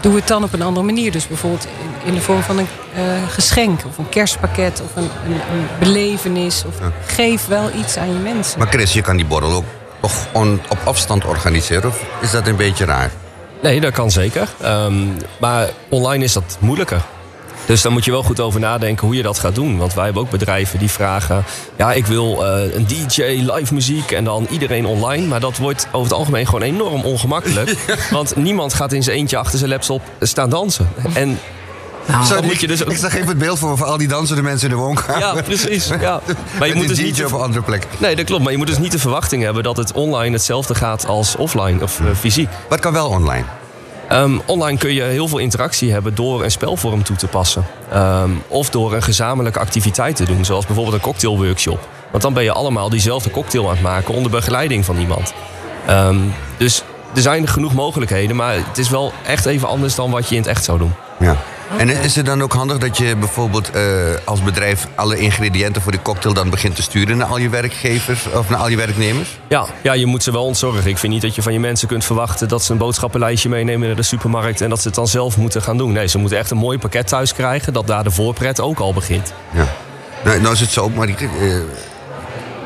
doe 0.00 0.14
het 0.16 0.28
dan 0.28 0.42
op 0.44 0.52
een 0.52 0.62
andere 0.62 0.86
manier. 0.86 1.12
Dus 1.12 1.26
bijvoorbeeld 1.28 1.66
in, 2.04 2.14
de 2.14 2.20
vorm 2.20 2.42
van 2.42 2.58
een 2.58 2.66
eh, 2.94 3.02
geschenk 3.28 3.80
of 3.86 3.98
een 3.98 4.08
kerstpakket 4.08 4.82
of 4.84 4.96
een, 4.96 5.10
een, 5.26 5.32
een 5.32 5.66
belevenis. 5.78 6.64
Of 6.66 6.74
geef 7.06 7.46
wel 7.46 7.70
iets 7.74 7.96
aan 7.96 8.08
je 8.12 8.18
mensen. 8.18 8.58
Maar 8.58 8.68
Chris, 8.68 8.92
je 8.92 9.00
kan 9.00 9.16
die 9.16 9.26
borrel 9.26 9.52
ook 9.52 9.64
toch 10.00 10.12
on- 10.32 10.60
op 10.68 10.78
afstand 10.84 11.24
organiseren? 11.24 11.90
Of 11.90 12.02
is 12.20 12.30
dat 12.30 12.46
een 12.46 12.56
beetje 12.56 12.84
raar? 12.84 13.10
Nee, 13.62 13.80
dat 13.80 13.92
kan 13.92 14.10
zeker. 14.10 14.48
Ehm, 14.60 14.94
maar 15.40 15.68
online 15.88 16.24
is 16.24 16.32
dat 16.32 16.56
moeilijker. 16.60 17.02
Dus 17.70 17.82
daar 17.82 17.92
moet 17.92 18.04
je 18.04 18.10
wel 18.10 18.22
goed 18.22 18.40
over 18.40 18.60
nadenken 18.60 19.06
hoe 19.06 19.16
je 19.16 19.22
dat 19.22 19.38
gaat 19.38 19.54
doen. 19.54 19.78
Want 19.78 19.94
wij 19.94 20.04
hebben 20.04 20.22
ook 20.22 20.30
bedrijven 20.30 20.78
die 20.78 20.90
vragen... 20.90 21.44
ja, 21.76 21.92
ik 21.92 22.06
wil 22.06 22.46
eh, 22.46 22.74
een 22.74 22.86
DJ, 22.86 23.22
live 23.22 23.74
muziek 23.74 24.10
en 24.10 24.24
dan 24.24 24.46
iedereen 24.50 24.86
online. 24.86 25.26
Maar 25.26 25.40
dat 25.40 25.56
wordt 25.56 25.86
over 25.92 26.08
het 26.10 26.18
algemeen 26.18 26.46
gewoon 26.46 26.62
enorm 26.62 27.02
ongemakkelijk. 27.02 27.76
Want 28.10 28.36
niemand 28.36 28.74
gaat 28.74 28.92
in 28.92 29.02
zijn 29.02 29.16
eentje 29.16 29.36
achter 29.36 29.58
zijn 29.58 29.70
laptop 29.70 30.02
staan 30.20 30.50
dansen. 30.50 30.88
En 31.14 31.38
Nou, 32.06 32.28
dan 32.28 32.44
moet 32.44 32.52
ik, 32.52 32.60
je 32.60 32.66
dus 32.66 32.84
ook- 32.84 32.90
ik 32.90 32.96
zag 32.96 33.14
even 33.14 33.28
het 33.28 33.38
beeld 33.38 33.58
voor, 33.58 33.76
voor 33.76 33.86
al 33.86 33.96
die 33.98 34.08
dansende 34.08 34.42
mensen 34.42 34.70
in 34.70 34.76
de 34.76 34.80
woonkamer. 34.82 35.18
ja, 35.18 35.42
precies. 35.42 35.88
Ja. 36.00 36.20
Maar 36.58 36.68
je 36.68 36.74
moet 36.74 36.88
dus 36.88 36.98
niet 36.98 37.16
DJ 37.16 37.22
op 37.22 37.32
een 37.32 37.40
andere 37.40 37.62
plek. 37.62 37.86
Nee, 37.98 38.16
dat 38.16 38.24
klopt. 38.24 38.42
Maar 38.42 38.52
je 38.52 38.58
moet 38.58 38.66
dus 38.66 38.78
niet 38.78 38.92
de 38.92 38.98
verwachting 38.98 39.42
hebben 39.42 39.62
dat 39.62 39.76
het 39.76 39.92
online 39.92 40.32
hetzelfde 40.32 40.74
gaat 40.74 41.06
als 41.06 41.36
offline 41.36 41.82
of 41.82 42.00
eh, 42.00 42.06
fysiek. 42.18 42.48
Wat 42.68 42.80
kan 42.80 42.92
wel 42.92 43.08
online? 43.08 43.44
Ehm, 44.10 44.38
online 44.46 44.78
kun 44.78 44.94
je 44.94 45.02
heel 45.02 45.28
veel 45.28 45.38
interactie 45.38 45.92
hebben 45.92 46.14
door 46.14 46.44
een 46.44 46.50
spelvorm 46.50 47.02
toe 47.02 47.16
te 47.16 47.26
passen. 47.26 47.66
Ehm, 47.92 48.30
of 48.48 48.70
door 48.70 48.94
een 48.94 49.02
gezamenlijke 49.02 49.58
activiteit 49.58 50.16
te 50.16 50.24
doen, 50.24 50.44
zoals 50.44 50.66
bijvoorbeeld 50.66 50.96
een 50.96 51.02
cocktailworkshop. 51.02 51.88
Want 52.10 52.22
dan 52.22 52.32
ben 52.32 52.42
je 52.42 52.52
allemaal 52.52 52.88
diezelfde 52.88 53.30
cocktail 53.30 53.64
aan 53.64 53.70
het 53.74 53.82
maken 53.82 54.14
onder 54.14 54.30
begeleiding 54.30 54.84
van 54.84 54.96
iemand. 54.96 55.34
Ehm, 55.86 56.18
dus 56.56 56.82
er 57.14 57.22
zijn 57.22 57.48
genoeg 57.48 57.74
mogelijkheden, 57.74 58.36
maar 58.36 58.54
het 58.54 58.78
is 58.78 58.88
wel 58.88 59.12
echt 59.26 59.46
even 59.46 59.68
anders 59.68 59.94
dan 59.94 60.10
wat 60.10 60.28
je 60.28 60.34
in 60.34 60.40
het 60.40 60.50
echt 60.50 60.64
zou 60.64 60.78
doen. 60.78 60.92
Ja. 61.18 61.36
En 61.76 61.88
is 61.88 62.16
het 62.16 62.26
dan 62.26 62.42
ook 62.42 62.52
handig 62.52 62.78
dat 62.78 62.96
je 62.98 63.16
bijvoorbeeld 63.16 63.70
eh, 63.70 63.82
als 64.24 64.42
bedrijf 64.42 64.86
alle 64.94 65.18
ingrediënten 65.18 65.82
voor 65.82 65.92
de 65.92 66.02
cocktail 66.02 66.34
dan 66.34 66.50
begint 66.50 66.76
te 66.76 66.82
sturen 66.82 67.16
naar 67.16 67.26
al 67.26 67.38
je 67.38 67.48
werkgevers 67.48 68.26
of 68.32 68.48
naar 68.48 68.58
al 68.58 68.68
je 68.68 68.76
werknemers? 68.76 69.38
Ja, 69.48 69.66
ja, 69.82 69.92
je 69.92 70.06
moet 70.06 70.22
ze 70.22 70.32
wel 70.32 70.44
ontzorgen. 70.44 70.90
Ik 70.90 70.98
vind 70.98 71.12
niet 71.12 71.22
dat 71.22 71.34
je 71.34 71.42
van 71.42 71.52
je 71.52 71.60
mensen 71.60 71.88
kunt 71.88 72.04
verwachten 72.04 72.48
dat 72.48 72.64
ze 72.64 72.72
een 72.72 72.78
boodschappenlijstje 72.78 73.48
meenemen 73.48 73.86
naar 73.86 73.96
de 73.96 74.02
supermarkt 74.02 74.60
en 74.60 74.68
dat 74.68 74.80
ze 74.80 74.86
het 74.86 74.96
dan 74.96 75.08
zelf 75.08 75.36
moeten 75.36 75.62
gaan 75.62 75.76
doen. 75.76 75.92
Nee, 75.92 76.08
ze 76.08 76.18
moeten 76.18 76.38
echt 76.38 76.50
een 76.50 76.56
mooi 76.56 76.78
pakket 76.78 77.06
thuis 77.06 77.34
krijgen, 77.34 77.72
dat 77.72 77.86
daar 77.86 78.04
de 78.04 78.10
voorpret 78.10 78.60
ook 78.60 78.78
al 78.78 78.92
begint. 78.92 79.32
Ja. 79.50 79.66
Nou, 80.24 80.40
nou 80.40 80.54
is 80.54 80.60
het 80.60 80.70
zo, 80.70 80.88
maar 80.88 81.08
ik, 81.08 81.20
eh, 81.20 81.28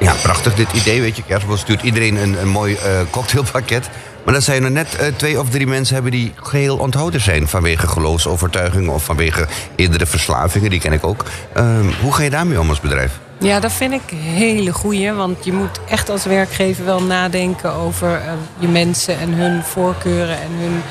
ja, 0.01 0.15
prachtig 0.23 0.55
dit 0.55 0.73
idee, 0.73 1.01
weet 1.01 1.17
je. 1.17 1.23
Kerstboom 1.23 1.57
stuurt 1.57 1.83
iedereen 1.83 2.17
een, 2.17 2.41
een 2.41 2.49
mooi 2.49 2.75
eh, 2.75 3.01
cocktailpakket. 3.11 3.89
Maar 4.25 4.33
dan 4.33 4.43
zijn 4.43 4.65
er 4.65 4.71
net 4.71 4.97
eh, 4.97 5.07
twee 5.17 5.41
of 5.41 5.51
drie 5.51 5.67
mensen 5.67 5.95
hebben 5.95 6.13
die 6.13 6.33
geheel 6.43 6.77
onthouden 6.77 7.21
zijn 7.21 7.49
vanwege 7.49 7.87
geloofsovertuigingen 7.87 8.93
of 8.93 9.05
vanwege 9.05 9.47
eerdere 9.77 10.07
verslavingen, 10.07 10.71
die 10.71 10.81
ken 10.81 10.93
ik 10.93 11.05
ook. 11.05 11.25
Ehm, 11.53 11.87
hoe 12.01 12.13
ga 12.13 12.23
je 12.23 12.31
daarmee 12.31 12.61
om 12.61 12.69
als 12.69 12.81
bedrijf? 12.81 13.19
Ja, 13.39 13.61
dat 13.61 13.73
vind 13.73 13.93
ik 13.93 14.19
hele 14.19 14.73
goeie. 14.73 15.13
Want 15.13 15.45
je 15.45 15.53
moet 15.53 15.81
echt 15.89 16.09
als 16.09 16.25
werkgever 16.25 16.85
wel 16.85 17.03
nadenken 17.03 17.73
over 17.73 18.15
eh, 18.15 18.33
je 18.59 18.69
mensen 18.69 19.19
en 19.19 19.33
hun 19.33 19.63
voorkeuren 19.63 20.37
en 20.37 20.51
hun 20.51 20.83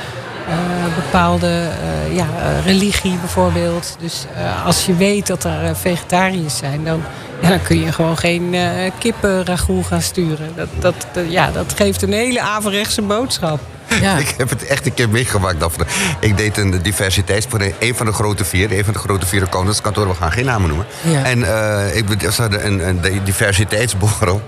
eh, 0.48 0.96
bepaalde 0.96 1.70
ja, 2.12 2.28
religie 2.66 3.18
bijvoorbeeld. 3.18 3.96
Dus 4.00 4.26
als 4.66 4.86
je 4.86 4.96
weet 4.96 5.28
dat 5.28 5.44
er 5.44 5.76
vegetariërs 5.76 6.58
zijn, 6.58 6.84
dan, 6.84 7.04
dan 7.50 7.62
kun 7.62 7.80
je 7.80 7.92
gewoon 7.92 8.18
geen 8.18 8.56
kippenragout 9.00 9.86
gaan 9.86 10.02
sturen. 10.02 10.50
Dat, 10.56 10.68
dat, 10.80 10.96
dat- 11.14 11.32
ja, 11.32 11.52
dat 11.52 11.74
geeft 11.76 12.02
een 12.02 12.14
hele 12.14 12.42
averechtse 12.42 13.02
boodschap. 13.02 13.60
Ja. 14.02 14.18
Ik 14.24 14.34
heb 14.38 14.50
het 14.50 14.66
echt 14.66 14.86
een 14.86 14.94
keer 14.94 15.10
meegemaakt. 15.10 15.60
Daphne. 15.60 15.86
Ik 16.20 16.38
deed 16.38 16.58
een 16.58 16.82
diversiteits 16.82 17.46
voor 17.50 17.62
een, 17.80 17.96
van 17.96 18.06
de 18.06 18.12
grote 18.14 18.46
vier. 18.46 18.72
Een 18.78 18.84
van 18.84 18.94
de 18.94 19.00
grote 19.00 19.26
vier 19.26 19.44
accountantskantoren. 19.44 20.10
We 20.10 20.16
gaan 20.16 20.32
geen 20.32 20.46
namen 20.46 20.68
noemen. 20.68 20.86
Ja. 21.02 21.24
En 21.24 21.44
eh, 21.44 21.96
ik, 21.96 22.06
ze 22.32 22.42
hadden 22.42 22.66
een, 22.66 22.88
een 22.88 23.22
diversiteitsborrel. 23.24 24.42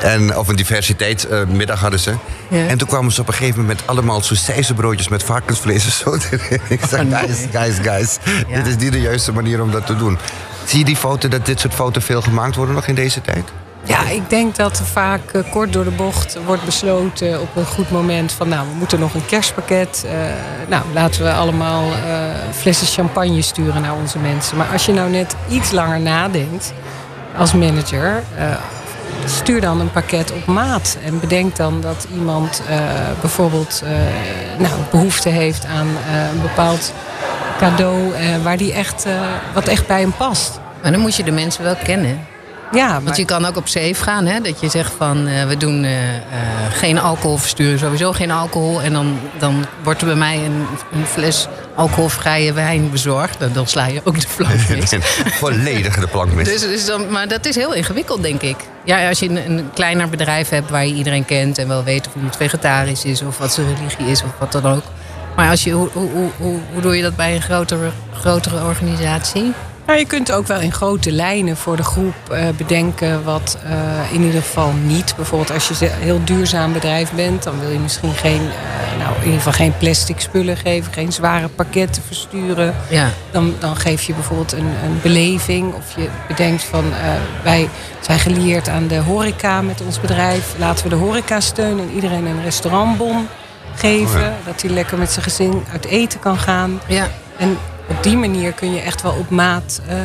En, 0.00 0.36
of 0.36 0.48
een 0.48 0.56
diversiteitsmiddag 0.56 1.80
hadden 1.80 2.00
ze. 2.00 2.14
Ja. 2.48 2.66
En 2.66 2.78
toen 2.78 2.88
kwamen 2.88 3.12
ze 3.12 3.20
op 3.20 3.28
een 3.28 3.34
gegeven 3.34 3.60
moment 3.60 3.82
allemaal 3.84 4.22
broodjes 4.76 5.08
met 5.08 5.22
varkensvlees 5.22 5.84
en 5.84 5.92
zo. 5.92 6.16
erin. 6.30 6.60
ik 6.68 6.80
zei, 6.88 7.02
Oh, 7.02 7.10
nee. 7.10 7.28
guys, 7.28 7.46
guys, 7.52 7.76
guys. 7.82 8.18
Dit 8.54 8.66
is 8.66 8.76
niet 8.76 8.92
de 8.92 9.00
juiste 9.00 9.32
manier 9.32 9.62
om 9.62 9.70
dat 9.70 9.86
te 9.86 9.96
doen. 9.96 10.18
Zie 10.64 10.78
je 10.78 10.84
die 10.84 10.96
foto, 10.96 11.28
dat 11.28 11.46
dit 11.46 11.60
soort 11.60 11.74
foto's 11.74 12.04
veel 12.04 12.22
gemaakt 12.22 12.56
worden 12.56 12.74
nog 12.74 12.86
in 12.86 12.94
deze 12.94 13.20
tijd? 13.20 13.44
Ja, 13.84 14.08
ik 14.08 14.30
denk 14.30 14.56
dat 14.56 14.78
er 14.78 14.84
vaak 14.84 15.30
eh, 15.32 15.50
kort 15.50 15.72
door 15.72 15.84
de 15.84 15.90
bocht 15.90 16.38
wordt 16.44 16.64
besloten 16.64 17.40
op 17.40 17.56
een 17.56 17.66
goed 17.66 17.90
moment 17.90 18.32
van 18.32 18.48
nou, 18.48 18.68
we 18.68 18.74
moeten 18.74 19.00
nog 19.00 19.14
een 19.14 19.26
kerstpakket. 19.26 20.04
eh, 20.06 20.12
nou, 20.68 20.84
laten 20.92 21.22
we 21.22 21.32
allemaal 21.32 21.82
eh, 21.92 21.96
flessen 22.52 22.86
champagne 22.86 23.42
sturen 23.42 23.82
naar 23.82 23.94
onze 23.94 24.18
mensen. 24.18 24.56
Maar 24.56 24.68
als 24.72 24.86
je 24.86 24.92
nou 24.92 25.10
net 25.10 25.36
iets 25.48 25.70
langer 25.70 26.00
nadenkt 26.00 26.72
als 27.36 27.52
manager, 27.52 28.22
stuur 29.24 29.60
dan 29.60 29.80
een 29.80 29.90
pakket 29.90 30.32
op 30.32 30.46
maat. 30.46 30.96
En 31.04 31.20
bedenk 31.20 31.56
dan 31.56 31.80
dat 31.80 32.06
iemand 32.14 32.62
bijvoorbeeld 33.20 33.82
nou, 34.58 34.72
behoefte 34.90 35.28
heeft 35.28 35.66
aan 35.66 35.86
een 36.32 36.40
bepaald 36.42 36.92
cadeau 37.58 38.12
waar 38.42 38.56
die 38.56 38.72
echt, 38.72 39.06
wat 39.54 39.68
echt 39.68 39.86
bij 39.86 40.00
hem 40.00 40.12
past. 40.12 40.60
Maar 40.82 40.92
dan 40.92 41.00
moet 41.00 41.16
je 41.16 41.24
de 41.24 41.30
mensen 41.30 41.64
wel 41.64 41.76
kennen. 41.84 42.26
Ja, 42.72 42.86
maar... 42.86 43.02
Want 43.02 43.16
je 43.16 43.24
kan 43.24 43.44
ook 43.44 43.56
op 43.56 43.68
safe 43.68 43.94
gaan, 43.94 44.26
hè? 44.26 44.40
dat 44.40 44.60
je 44.60 44.68
zegt 44.68 44.92
van 44.96 45.26
eh, 45.26 45.46
we 45.46 45.56
doen 45.56 45.84
eh, 45.84 46.16
eh, 46.16 46.22
geen 46.70 46.98
alcohol, 46.98 47.36
versturen 47.36 47.78
sowieso 47.78 48.12
geen 48.12 48.30
alcohol. 48.30 48.82
En 48.82 48.92
dan, 48.92 49.18
dan 49.38 49.66
wordt 49.82 50.00
er 50.00 50.06
bij 50.06 50.16
mij 50.16 50.44
een, 50.44 50.66
een 50.92 51.06
fles 51.06 51.48
alcoholvrije 51.74 52.52
wijn 52.52 52.90
bezorgd. 52.90 53.38
Dan, 53.38 53.52
dan 53.52 53.66
sla 53.66 53.86
je 53.86 54.00
ook 54.04 54.20
de 54.20 54.26
plank 54.36 54.68
mis. 54.68 54.94
Volledig 55.24 55.98
de 55.98 56.06
plank 56.06 56.32
mis. 56.32 56.48
Dus, 56.48 56.60
dus 56.60 56.86
dan, 56.86 57.10
maar 57.10 57.28
dat 57.28 57.46
is 57.46 57.54
heel 57.54 57.74
ingewikkeld, 57.74 58.22
denk 58.22 58.42
ik. 58.42 58.56
Ja, 58.84 59.08
als 59.08 59.18
je 59.18 59.28
een, 59.28 59.50
een 59.50 59.70
kleiner 59.74 60.08
bedrijf 60.08 60.48
hebt 60.48 60.70
waar 60.70 60.86
je 60.86 60.94
iedereen 60.94 61.24
kent 61.24 61.58
en 61.58 61.68
wel 61.68 61.84
weet 61.84 62.06
of 62.06 62.14
iemand 62.14 62.36
vegetarisch 62.36 63.04
is 63.04 63.22
of 63.22 63.38
wat 63.38 63.52
zijn 63.52 63.74
religie 63.76 64.06
is 64.06 64.22
of 64.22 64.30
wat 64.38 64.52
dan 64.52 64.66
ook. 64.66 64.84
Maar 65.36 65.50
als 65.50 65.64
je, 65.64 65.70
hoe, 65.70 65.88
hoe, 65.92 66.10
hoe, 66.10 66.30
hoe, 66.36 66.58
hoe 66.72 66.82
doe 66.82 66.96
je 66.96 67.02
dat 67.02 67.16
bij 67.16 67.34
een 67.34 67.42
grotere, 67.42 67.90
grotere 68.12 68.64
organisatie? 68.64 69.52
Nou, 69.90 70.02
je 70.02 70.08
kunt 70.08 70.32
ook 70.32 70.46
wel 70.46 70.60
in 70.60 70.72
grote 70.72 71.12
lijnen 71.12 71.56
voor 71.56 71.76
de 71.76 71.82
groep 71.82 72.14
eh, 72.30 72.48
bedenken 72.56 73.24
wat 73.24 73.58
eh, 73.64 74.12
in 74.12 74.22
ieder 74.22 74.42
geval 74.42 74.72
niet. 74.72 75.16
Bijvoorbeeld 75.16 75.50
als 75.50 75.68
je 75.68 75.86
een 75.86 76.00
heel 76.00 76.24
duurzaam 76.24 76.72
bedrijf 76.72 77.12
bent, 77.12 77.42
dan 77.42 77.60
wil 77.60 77.70
je 77.70 77.78
misschien 77.78 78.14
geen, 78.14 78.40
eh, 78.40 78.98
nou, 78.98 79.14
in 79.16 79.24
ieder 79.24 79.36
geval 79.36 79.52
geen 79.52 79.76
plastic 79.78 80.20
spullen 80.20 80.56
geven, 80.56 80.92
geen 80.92 81.12
zware 81.12 81.48
pakketten 81.48 82.02
versturen. 82.02 82.74
Ja. 82.88 83.10
Dan, 83.30 83.54
dan 83.58 83.76
geef 83.76 84.02
je 84.02 84.14
bijvoorbeeld 84.14 84.52
een, 84.52 84.70
een 84.84 84.98
beleving. 85.02 85.74
Of 85.74 85.96
je 85.96 86.08
bedenkt 86.28 86.62
van 86.62 86.84
wij 87.42 87.68
zijn 88.00 88.18
gelieerd 88.18 88.68
aan 88.68 88.86
de 88.86 88.98
horeca 88.98 89.62
met 89.62 89.80
ons 89.80 90.00
bedrijf. 90.00 90.54
Laten 90.58 90.84
we 90.84 90.90
de 90.90 90.96
horeca 90.96 91.40
steunen 91.40 91.88
en 91.88 91.94
iedereen 91.94 92.26
een 92.26 92.42
restaurantbon 92.42 93.28
geven. 93.74 94.20
Oh 94.20 94.26
ja. 94.26 94.36
Dat 94.44 94.62
hij 94.62 94.70
lekker 94.70 94.98
met 94.98 95.10
zijn 95.10 95.24
gezin 95.24 95.64
uit 95.72 95.84
eten 95.84 96.20
kan 96.20 96.38
gaan. 96.38 96.80
Ja. 96.86 97.08
En 97.36 97.58
op 97.90 98.02
die 98.02 98.16
manier 98.16 98.52
kun 98.52 98.74
je 98.74 98.80
echt 98.80 99.02
wel 99.02 99.12
op 99.12 99.30
maat 99.30 99.80
eh, 99.88 99.96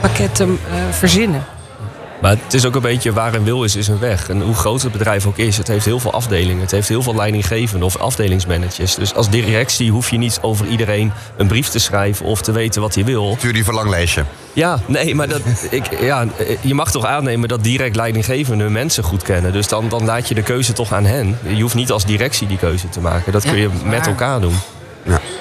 pakketten 0.00 0.48
eh, 0.48 0.74
verzinnen. 0.90 1.44
Maar 2.22 2.36
het 2.44 2.54
is 2.54 2.66
ook 2.66 2.74
een 2.74 2.82
beetje 2.82 3.12
waar 3.12 3.34
een 3.34 3.44
wil 3.44 3.64
is, 3.64 3.76
is 3.76 3.88
een 3.88 3.98
weg. 3.98 4.28
En 4.28 4.40
hoe 4.42 4.54
groot 4.54 4.82
het 4.82 4.92
bedrijf 4.92 5.26
ook 5.26 5.38
is, 5.38 5.56
het 5.56 5.68
heeft 5.68 5.84
heel 5.84 5.98
veel 5.98 6.12
afdelingen. 6.12 6.60
Het 6.60 6.70
heeft 6.70 6.88
heel 6.88 7.02
veel 7.02 7.14
leidinggevenden 7.14 7.86
of 7.86 7.96
afdelingsmanagers. 7.96 8.94
Dus 8.94 9.14
als 9.14 9.30
directie 9.30 9.90
hoef 9.90 10.10
je 10.10 10.18
niet 10.18 10.38
over 10.42 10.66
iedereen 10.66 11.12
een 11.36 11.46
brief 11.46 11.68
te 11.68 11.78
schrijven 11.78 12.26
of 12.26 12.42
te 12.42 12.52
weten 12.52 12.80
wat 12.80 12.94
hij 12.94 13.04
wil. 13.04 13.34
Stuur 13.38 13.52
die 13.52 13.64
verlanglijstje. 13.64 14.24
Ja, 14.52 14.78
nee, 14.86 15.14
maar 15.14 15.28
dat, 15.28 15.40
ik, 15.70 16.00
ja, 16.00 16.26
je 16.60 16.74
mag 16.74 16.90
toch 16.90 17.06
aannemen 17.06 17.48
dat 17.48 17.64
direct 17.64 17.96
leidinggevenden 17.96 18.60
hun 18.60 18.72
mensen 18.72 19.04
goed 19.04 19.22
kennen. 19.22 19.52
Dus 19.52 19.68
dan, 19.68 19.88
dan 19.88 20.04
laat 20.04 20.28
je 20.28 20.34
de 20.34 20.42
keuze 20.42 20.72
toch 20.72 20.92
aan 20.92 21.04
hen. 21.04 21.38
Je 21.42 21.62
hoeft 21.62 21.74
niet 21.74 21.90
als 21.90 22.04
directie 22.04 22.46
die 22.46 22.58
keuze 22.58 22.88
te 22.88 23.00
maken. 23.00 23.32
Dat 23.32 23.42
Ja, 23.42 23.50
kun 23.50 23.60
je 23.60 23.68
met 23.84 24.06
elkaar 24.06 24.40
doen. 24.40 24.54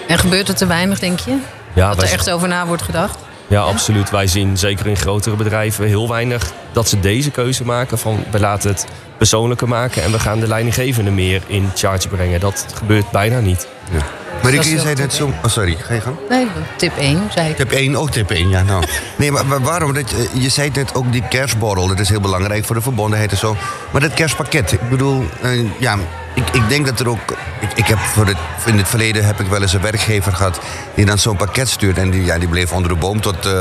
En 0.08 0.18
gebeurt 0.18 0.48
er 0.48 0.56
te 0.56 0.66
weinig, 0.66 1.00
denk 1.00 1.20
je? 1.20 1.38
Ja, 1.74 1.90
dat 1.90 2.04
er 2.04 2.12
echt 2.12 2.30
over 2.30 2.48
na 2.48 2.66
wordt 2.66 2.82
gedacht? 2.82 3.18
Ja, 3.48 3.62
absoluut. 3.62 4.10
Wij 4.10 4.28
zien 4.28 4.58
zeker 4.58 4.88
in 4.88 4.96
grotere 4.98 5.36
bedrijven 5.36 5.86
heel 5.86 6.08
weinig 6.10 6.51
dat 6.72 6.90
ze 6.90 7.00
deze 7.00 7.32
keuze 7.32 7.66
maken 7.66 7.98
van 8.00 8.24
we 8.32 8.40
laten 8.40 8.70
het 8.70 8.86
persoonlijker 9.18 9.68
maken 9.68 10.04
en 10.04 10.12
we 10.12 10.20
gaan 10.20 10.40
de 10.40 10.48
leidinggevende 10.48 11.12
meer 11.12 11.42
in 11.48 11.70
charge 11.75 12.08
brengen. 12.08 12.40
Dat 12.40 12.66
gebeurt 12.74 13.12
bijna 13.12 13.40
niet. 13.40 13.68
Ja. 13.92 14.00
Maar 14.44 14.54
ik, 14.54 14.63
zei 14.63 14.94
net 14.96 15.13
zo... 15.13 15.25
Oh, 15.44 15.50
sorry, 15.51 15.75
ga 15.82 15.94
je 15.94 16.01
gang? 16.01 16.16
Nee, 16.30 16.48
tip 16.78 16.98
1, 16.98 17.30
zei 17.34 17.50
ik. 17.50 17.56
Tip 17.56 17.72
1, 17.72 17.96
ook 17.96 18.12
tip 18.12 18.30
1, 18.32 18.50
ja 18.50 18.63
nou. 18.63 18.84
Nee, 19.18 19.32
maar 19.32 19.48
wa- 19.48 19.60
waarom? 19.60 19.94
Dat, 19.94 20.12
eh, 20.12 20.42
je 20.44 20.50
zei 20.50 20.70
net 20.74 20.96
ook 20.96 21.12
die 21.12 21.24
kerstborrel, 21.30 21.88
dat 21.88 22.00
is 22.00 22.10
heel 22.10 22.20
belangrijk 22.20 22.66
voor 22.66 22.75
de 22.75 22.82
verbondenheid 22.82 23.32
en 23.32 23.38
zo. 23.38 23.56
Maar 23.92 24.01
dat 24.01 24.13
kerstpakket, 24.13 24.72
ik 24.72 24.90
bedoel, 24.90 25.24
eh, 25.42 25.80
ja, 25.80 25.98
ik, 26.34 26.50
ik 26.50 26.70
denk 26.70 26.86
dat 26.86 27.00
er 27.00 27.10
ook... 27.10 27.32
Ik, 27.60 27.72
ik 27.76 27.86
heb 27.86 27.98
voor 27.98 28.28
in 28.66 28.78
het 28.78 28.88
verleden 28.88 29.26
heb 29.26 29.40
ik 29.40 29.48
wel 29.48 29.62
eens 29.62 29.74
een 29.74 29.82
werkgever 29.82 30.34
gehad 30.34 30.60
die 30.96 31.06
dan 31.06 31.18
zo'n 31.18 31.38
pakket 31.38 31.70
stuurt. 31.70 31.98
En 31.98 32.10
die, 32.10 32.26
ja, 32.26 32.38
die 32.38 32.48
bleef 32.48 32.72
onder 32.72 32.90
de 32.90 32.98
boom 32.98 33.22
tot 33.22 33.46
eh, 33.46 33.54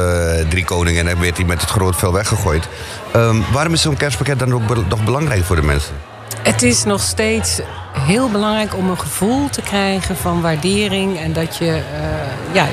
drie 0.49 0.65
koningen 0.65 1.01
en 1.01 1.07
dan 1.07 1.21
werd 1.21 1.37
hij 1.37 1.47
met 1.47 1.61
het 1.61 1.71
groot 1.71 1.97
vel 1.97 2.13
weggegooid. 2.13 2.69
Ehm, 3.13 3.37
waarom 3.53 3.73
is 3.73 3.83
zo'n 3.83 3.97
kerstpakket 3.97 4.39
dan 4.39 4.55
ook 4.55 4.89
toch 4.89 5.05
belangrijk 5.05 5.45
voor 5.45 5.57
de 5.57 5.63
mensen? 5.63 5.95
Het 6.43 6.63
is 6.63 6.85
nog 6.85 7.01
steeds 7.01 7.61
heel 7.93 8.31
belangrijk 8.31 8.77
om 8.77 8.91
een 8.91 8.99
gevoel 8.99 9.49
te 9.49 9.63
krijgen 9.63 10.17
van 10.17 10.41
waardering. 10.41 11.19
En 11.19 11.33
dat 11.33 11.57
je 11.57 11.71
eh, 11.71 12.55
ja, 12.55 12.67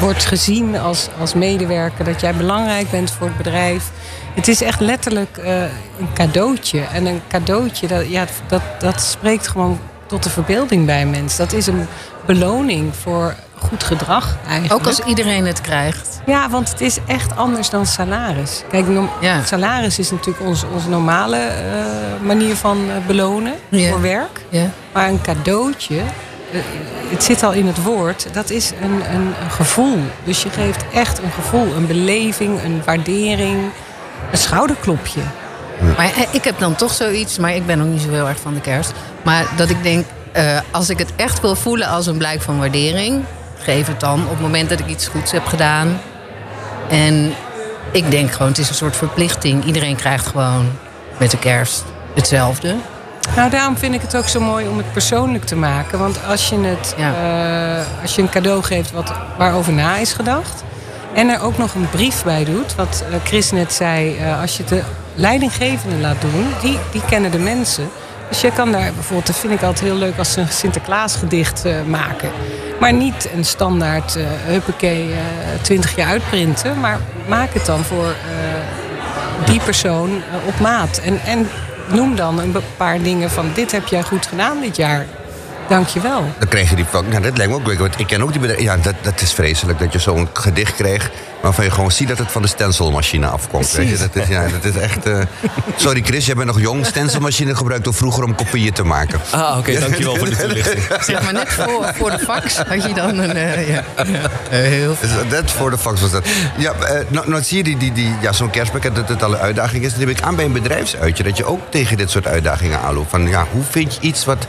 wordt 0.00 0.24
gezien 0.24 0.78
als, 0.78 1.08
als 1.18 1.34
medewerker. 1.34 2.04
Dat 2.04 2.20
jij 2.20 2.34
belangrijk 2.34 2.90
bent 2.90 3.10
voor 3.10 3.26
het 3.26 3.36
bedrijf. 3.36 3.90
Het 4.34 4.48
is 4.48 4.62
echt 4.62 4.80
letterlijk 4.80 5.36
eh, 5.36 5.62
een 5.62 6.08
cadeautje. 6.14 6.80
En 6.92 7.06
een 7.06 7.20
cadeautje, 7.28 7.86
dat, 7.86 8.08
ja, 8.10 8.24
dat, 8.46 8.62
dat 8.78 9.00
spreekt 9.02 9.48
gewoon 9.48 9.78
tot 10.06 10.22
de 10.22 10.30
verbeelding 10.30 10.86
bij 10.86 11.02
een 11.02 11.10
mens. 11.10 11.36
Dat 11.36 11.52
is 11.52 11.66
een 11.66 11.86
beloning 12.26 12.94
voor 12.96 13.34
goed 13.58 13.82
gedrag 13.84 14.36
eigenlijk. 14.48 14.80
Ook 14.80 14.86
als 14.86 15.00
iedereen 15.00 15.46
het 15.46 15.60
krijgt. 15.60 16.20
Ja, 16.26 16.48
want 16.50 16.68
het 16.70 16.80
is 16.80 16.98
echt 17.06 17.36
anders 17.36 17.70
dan 17.70 17.86
salaris. 17.86 18.62
Kijk, 18.70 18.86
Ja. 19.20 19.44
salaris 19.44 19.98
is 19.98 20.10
natuurlijk 20.10 20.46
onze, 20.46 20.66
onze 20.74 20.88
normale 20.88 21.36
eh, 21.36 21.56
manier 22.22 22.54
van 22.56 22.78
eh, 22.90 23.06
belonen 23.06 23.52
Ja. 23.68 23.90
voor 23.90 24.00
werk. 24.00 24.40
Ja. 24.48 24.70
Maar 24.92 25.08
een 25.08 25.20
cadeautje, 25.20 26.00
het 27.08 27.24
zit 27.24 27.42
al 27.42 27.52
in 27.52 27.66
het 27.66 27.82
woord, 27.82 28.26
dat 28.32 28.50
is 28.50 28.72
een, 28.82 29.14
een, 29.14 29.26
een 29.42 29.50
gevoel. 29.50 29.98
Dus 30.24 30.42
je 30.42 30.50
geeft 30.50 30.84
echt 30.94 31.18
een 31.18 31.30
gevoel, 31.32 31.74
een 31.76 31.86
beleving, 31.86 32.62
een 32.64 32.82
waardering, 32.84 33.58
een 34.30 34.38
schouderklopje. 34.38 35.20
Maar 35.96 36.06
eh, 36.06 36.22
ik 36.30 36.44
heb 36.44 36.58
dan 36.58 36.74
toch 36.74 36.92
zoiets, 36.94 37.38
maar 37.38 37.54
ik 37.54 37.66
ben 37.66 37.80
ook 37.80 37.86
niet 37.88 38.02
zo 38.02 38.10
heel 38.10 38.28
erg 38.28 38.40
van 38.40 38.54
de 38.54 38.60
kerst. 38.60 38.92
Maar 39.22 39.44
dat 39.56 39.68
ik 39.70 39.82
denk, 39.82 40.06
eh, 40.32 40.58
als 40.70 40.90
ik 40.90 40.98
het 40.98 41.12
echt 41.16 41.40
wil 41.40 41.56
voelen 41.56 41.88
als 41.88 42.06
een 42.06 42.16
blijk 42.18 42.42
van 42.42 42.58
waardering, 42.58 43.24
geef 43.62 43.86
het 43.86 44.00
dan 44.00 44.22
op 44.24 44.30
het 44.30 44.40
moment 44.40 44.68
dat 44.68 44.78
ik 44.80 44.86
iets 44.86 45.06
goeds 45.08 45.32
heb 45.32 45.46
gedaan. 45.46 46.00
En 46.88 47.32
ik 47.92 48.10
denk 48.10 48.32
gewoon, 48.32 48.48
het 48.48 48.58
is 48.58 48.68
een 48.68 48.74
soort 48.74 48.96
verplichting. 48.96 49.64
Iedereen 49.64 49.96
krijgt 49.96 50.26
gewoon 50.26 50.70
met 51.18 51.30
de 51.30 51.38
kerst 51.38 51.84
hetzelfde. 52.14 52.74
Nou, 53.36 53.50
daarom 53.50 53.76
vind 53.78 53.94
ik 53.94 54.00
het 54.00 54.16
ook 54.16 54.28
zo 54.28 54.40
mooi 54.40 54.68
om 54.68 54.76
het 54.76 54.92
persoonlijk 54.92 55.44
te 55.44 55.56
maken. 55.56 55.98
Want 55.98 56.18
als 56.28 56.48
je, 56.48 56.58
het, 56.60 56.94
Ja. 56.96 57.12
eh, 57.80 58.02
als 58.02 58.14
je 58.14 58.22
een 58.22 58.28
cadeau 58.28 58.62
geeft 58.62 58.90
wat, 58.92 59.12
waarover 59.38 59.72
na 59.72 59.96
is 59.96 60.12
gedacht... 60.12 60.62
en 61.14 61.28
er 61.28 61.42
ook 61.42 61.58
nog 61.58 61.74
een 61.74 61.90
brief 61.90 62.24
bij 62.24 62.44
doet, 62.44 62.74
wat 62.74 63.04
eh, 63.10 63.16
Chris 63.24 63.50
net 63.50 63.72
zei... 63.72 64.16
eh, 64.16 64.40
als 64.40 64.56
je 64.56 64.64
de 64.64 64.82
leidinggevende 65.14 65.96
laat 65.96 66.20
doen, 66.20 66.46
die, 66.62 66.78
die 66.92 67.02
kennen 67.08 67.30
de 67.30 67.38
mensen... 67.38 67.88
Dus 68.28 68.40
je 68.40 68.52
kan 68.52 68.72
daar 68.72 68.92
bijvoorbeeld, 68.92 69.26
dat 69.26 69.38
vind 69.38 69.52
ik 69.52 69.62
altijd 69.62 69.84
heel 69.84 69.98
leuk... 69.98 70.18
als 70.18 70.32
ze 70.32 70.40
een 70.40 70.48
Sinterklaasgedicht 70.48 71.64
eh, 71.64 71.82
maken. 71.86 72.30
Maar 72.80 72.92
niet 72.92 73.28
een 73.34 73.44
standaard, 73.44 74.16
eh 74.16 74.24
huppakee, 74.44 75.10
twintig 75.60 75.96
jaar 75.96 76.08
uitprinten... 76.08 76.80
maar 76.80 76.98
maak 77.28 77.54
het 77.54 77.66
dan 77.66 77.84
voor 77.84 78.14
die 79.44 79.60
persoon 79.60 80.22
op 80.46 80.60
maat. 80.60 80.98
En, 80.98 81.20
en 81.24 81.48
noem 81.88 82.16
dan 82.16 82.40
een 82.40 82.54
paar 82.76 83.02
dingen 83.02 83.30
van 83.30 83.50
dit 83.54 83.72
heb 83.72 83.86
jij 83.86 84.02
goed 84.02 84.26
gedaan 84.26 84.60
dit 84.60 84.76
jaar. 84.76 85.06
Dank 85.70 85.86
je 85.88 86.00
wel. 86.00 86.32
Dan 86.38 86.48
krijg 86.48 86.70
je 86.70 86.76
die... 86.76 86.84
Ja, 87.10 87.20
dat 87.20 87.36
lijkt 87.36 87.52
me 87.52 87.58
ook 87.58 87.66
leuk. 87.66 87.78
Want 87.78 87.98
ik 87.98 88.06
ken 88.06 88.22
ook 88.22 88.30
die 88.30 88.40
bedrijven... 88.40 88.66
Ja, 88.66 88.76
dat, 88.76 88.94
dat 89.02 89.20
is 89.20 89.32
vreselijk 89.32 89.78
dat 89.78 89.92
je 89.92 89.98
zo'n 89.98 90.28
gedicht 90.32 90.74
krijgt... 90.74 91.10
waarvan 91.40 91.64
je 91.64 91.70
gewoon 91.70 91.90
ziet 91.92 92.08
dat 92.08 92.18
het 92.18 92.32
van 92.32 92.42
de 92.42 92.48
stencilmachine 92.48 93.26
afkomt. 93.26 93.72
Weet 93.72 93.88
je? 93.88 93.96
Dat, 93.96 94.16
is, 94.16 94.28
ja, 94.28 94.46
dat 94.48 94.64
is 94.74 94.80
echt... 94.80 95.06
eh, 95.06 95.20
Sorry 95.76 96.02
Chris, 96.02 96.26
jij 96.26 96.34
bent 96.34 96.46
nog 96.46 96.60
jong. 96.60 96.86
Stencilmachine 96.86 97.56
gebruikte 97.56 97.92
vroeger 97.92 98.24
om 98.24 98.34
kopieën 98.34 98.72
te 98.72 98.82
maken. 98.82 99.20
Ah, 99.30 99.58
oké, 99.58 99.78
dankjewel 99.78 100.16
voor 100.16 100.28
de 100.30 100.36
toelichting. 100.36 100.82
Zeg 101.04 101.22
maar 101.22 101.32
net 101.32 101.48
voor, 101.52 101.92
voor 101.94 102.10
de 102.10 102.18
fax 102.18 102.56
had 102.56 102.82
je 102.84 102.94
dan 102.94 103.18
een... 103.18 103.36
eh, 103.36 103.68
ja. 103.68 103.82
Eh, 104.50 104.58
heel 104.58 104.96
Dus 105.00 105.10
Dat 105.28 105.50
voor 105.50 105.70
de 105.70 105.78
fax 105.78 106.00
was 106.00 106.10
dat. 106.10 106.26
Ja, 106.56 106.72
eh, 106.72 107.00
nou, 107.08 107.28
nou 107.30 107.42
zie 107.42 107.56
je 107.56 107.62
die, 107.64 107.76
die, 107.76 107.92
die, 107.92 108.14
ja, 108.20 108.32
zo'n 108.32 108.50
kerstpakket 108.50 108.94
dat 108.94 109.08
het 109.08 109.22
al 109.22 109.32
een 109.32 109.38
uitdaging 109.38 109.84
is. 109.84 109.90
Dan 109.90 109.98
neem 110.00 110.08
ik 110.08 110.22
aan 110.22 110.36
bij 110.36 110.44
een 110.44 110.52
bedrijfsuitje 110.52 111.22
dat 111.22 111.36
je 111.36 111.44
ook 111.44 111.60
tegen 111.68 111.96
dit 111.96 112.10
soort 112.10 112.26
uitdagingen 112.26 112.80
aanloopt. 112.80 113.10
Van 113.10 113.28
ja, 113.28 113.46
hoe 113.52 113.62
vind 113.70 113.94
je 113.94 114.00
iets 114.00 114.24
wat, 114.24 114.46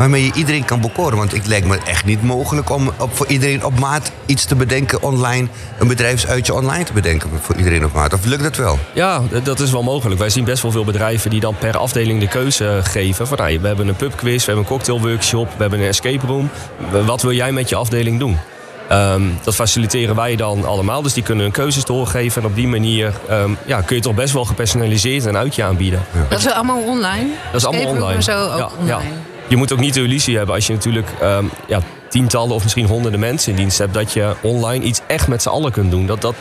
waarmee 0.00 0.24
je 0.24 0.32
iedereen 0.34 0.64
kan 0.64 0.80
bekoren? 0.80 1.18
Want 1.18 1.32
het 1.32 1.46
lijkt 1.46 1.66
me 1.66 1.78
echt 1.84 2.04
niet 2.04 2.22
mogelijk 2.22 2.70
om 2.70 2.90
op, 2.98 3.16
voor 3.16 3.26
iedereen 3.26 3.64
op 3.64 3.78
maat 3.78 4.12
iets 4.26 4.44
te 4.44 4.54
bedenken 4.54 5.02
online. 5.02 5.48
Een 5.78 5.88
bedrijfsuitje 5.88 6.54
online 6.54 6.84
te 6.84 6.92
bedenken 6.92 7.30
voor 7.40 7.56
iedereen 7.56 7.84
op 7.84 7.92
maat. 7.92 8.12
Of 8.12 8.24
lukt 8.24 8.42
dat 8.42 8.56
wel? 8.56 8.78
Ja, 8.94 9.22
dat 9.42 9.60
is 9.60 9.70
wel 9.70 9.82
mogelijk. 9.82 10.20
Wij 10.20 10.30
zien 10.30 10.44
best 10.44 10.62
wel 10.62 10.70
veel 10.70 10.84
bedrijven 10.84 11.30
die 11.30 11.40
dan 11.40 11.54
per 11.58 11.76
afdeling 11.76 12.20
de 12.20 12.28
keuze 12.28 12.80
geven. 12.82 13.26
Van, 13.26 13.38
nou, 13.38 13.60
we 13.60 13.66
hebben 13.66 13.88
een 13.88 13.96
pubquiz, 13.96 14.38
we 14.38 14.52
hebben 14.52 14.64
een 14.64 14.70
cocktailworkshop, 14.70 15.48
we 15.56 15.60
hebben 15.60 15.80
een 15.80 15.86
escape 15.86 16.26
room. 16.26 16.50
Wat 17.06 17.22
wil 17.22 17.32
jij 17.32 17.52
met 17.52 17.68
je 17.68 17.76
afdeling 17.76 18.18
doen? 18.18 18.38
Ehm, 18.88 19.22
dat 19.42 19.54
faciliteren 19.54 20.16
wij 20.16 20.36
dan 20.36 20.64
allemaal. 20.64 21.02
Dus 21.02 21.12
die 21.12 21.22
kunnen 21.22 21.44
hun 21.44 21.52
keuzes 21.52 21.84
doorgeven. 21.84 22.42
En 22.42 22.48
op 22.48 22.54
die 22.54 22.68
manier 22.68 23.12
ehm, 23.28 23.50
ja, 23.66 23.80
kun 23.80 23.96
je 23.96 24.02
toch 24.02 24.14
best 24.14 24.32
wel 24.32 24.44
gepersonaliseerd 24.44 25.24
een 25.24 25.36
uitje 25.36 25.64
aanbieden. 25.64 26.02
Dat 26.28 26.38
is 26.38 26.52
allemaal 26.52 26.82
online? 26.82 27.28
Dat 27.52 27.60
is 27.60 27.66
allemaal 27.66 27.86
online. 27.86 28.22
zo 28.22 28.50
ook 28.50 28.58
ja, 28.58 28.70
online. 28.78 29.08
ja. 29.08 29.38
Je 29.50 29.56
moet 29.56 29.72
ook 29.72 29.78
niet 29.78 29.94
de 29.94 30.02
illusie 30.02 30.36
hebben 30.36 30.54
als 30.54 30.66
je 30.66 30.72
natuurlijk 30.72 31.08
ehm, 31.20 31.44
ja, 31.66 31.80
tientallen 32.08 32.54
of 32.54 32.62
misschien 32.62 32.86
honderden 32.86 33.20
mensen 33.20 33.50
in 33.50 33.56
dienst 33.56 33.78
hebt, 33.78 33.94
dat 33.94 34.12
je 34.12 34.34
online 34.42 34.84
iets 34.84 35.00
echt 35.06 35.28
met 35.28 35.42
z'n 35.42 35.48
allen 35.48 35.72
kunt 35.72 35.90
doen. 35.90 36.06
Dat, 36.06 36.20
dat 36.20 36.34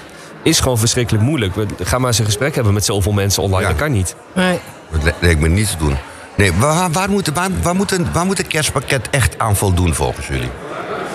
is 0.44 0.60
gewoon 0.60 0.78
verschrikkelijk 0.78 1.24
moeilijk. 1.24 1.56
We- 1.56 1.66
Ga 1.84 1.98
maar 1.98 2.08
eens 2.08 2.20
een 2.20 2.26
gesprek 2.26 2.56
hebben 2.56 2.74
met 2.74 2.86
zoveel 2.86 3.12
mensen 3.12 3.44
online. 3.44 3.62
Ja. 3.64 3.70
Dat 3.70 3.78
kan 3.78 3.92
niet. 3.92 4.16
Nee. 4.34 4.60
Dat 4.92 5.04
li- 5.04 5.12
lijkt 5.20 5.40
me 5.40 5.48
niet 5.48 5.70
te 5.70 5.78
doen. 5.78 5.96
Nee, 6.36 6.54
waar, 6.54 6.92
waar, 6.92 7.10
moet, 7.10 7.32
waar, 7.34 7.50
waar, 7.62 7.76
moet 7.76 7.92
een, 7.92 8.08
waar 8.14 8.26
moet 8.26 8.40
een 8.40 8.48
kerstpakket 8.48 9.10
echt 9.10 9.40
aan 9.40 9.56
voldoen 9.56 9.94
volgens 9.94 10.28
jullie? 10.28 10.50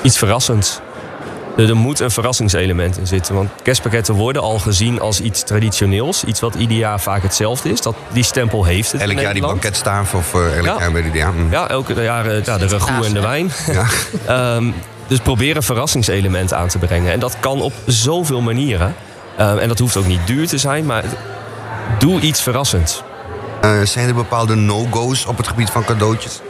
Iets 0.03 0.19
verrassends. 0.19 0.81
Er, 1.56 1.68
er 1.68 1.76
moet 1.76 2.00
een 2.00 2.11
verrassingselement 2.11 2.99
in 2.99 3.06
zitten. 3.06 3.34
Want 3.34 3.50
kerstpakketten 3.62 4.14
worden 4.14 4.42
al 4.42 4.58
gezien 4.58 5.00
als 5.00 5.20
iets 5.20 5.42
traditioneels. 5.42 6.25
Iets 6.25 6.40
wat 6.40 6.54
ieder 6.54 6.76
jaar 6.76 7.00
vaak 7.00 7.23
hetzelfde 7.23 7.70
is. 7.70 7.80
Dat, 7.80 7.94
die 8.12 8.23
stempel 8.23 8.64
heeft 8.64 8.92
het 8.92 9.00
Elk 9.00 9.20
jaar 9.20 9.32
die 9.32 9.42
banketstaaf 9.42 10.14
of 10.14 10.34
eh, 10.34 10.56
elk 10.56 10.64
Ja. 10.64 10.76
jaar 10.78 10.92
weet 10.92 11.04
ik 11.04 11.14
ja. 11.14 11.32
hm. 11.32 11.50
Ja, 11.50 11.68
elke 11.68 12.02
jaar 12.02 12.26
eh, 12.26 12.44
ja, 12.44 12.58
de 12.58 12.68
ragout 12.68 13.04
en 13.04 13.12
de 13.14 13.20
wijn. 13.20 13.50
Ja. 13.73 13.87
Ehm, 14.54 14.70
dus 15.06 15.18
probeer 15.18 15.56
een 15.56 15.62
verrassingselement 15.62 16.52
aan 16.52 16.68
te 16.68 16.78
brengen. 16.78 17.12
En 17.12 17.20
dat 17.20 17.37
kan 17.40 17.61
op 17.61 17.73
zoveel 17.87 18.40
manieren. 18.40 18.94
Ehm, 19.37 19.58
en 19.58 19.68
dat 19.68 19.78
hoeft 19.78 19.96
ook 19.96 20.06
niet 20.06 20.26
duur 20.26 20.49
te 20.49 20.58
zijn, 20.58 20.87
maar 20.87 21.04
doe 21.99 22.20
iets 22.20 22.42
verrassends. 22.42 23.02
Eh, 23.61 23.80
zijn 23.84 24.08
er 24.08 24.14
bepaalde 24.14 24.54
no-go's 24.54 25.26
op 25.26 25.37
het 25.37 25.49
gebied 25.49 25.70
van 25.70 25.84
cadeautjes? 25.84 26.40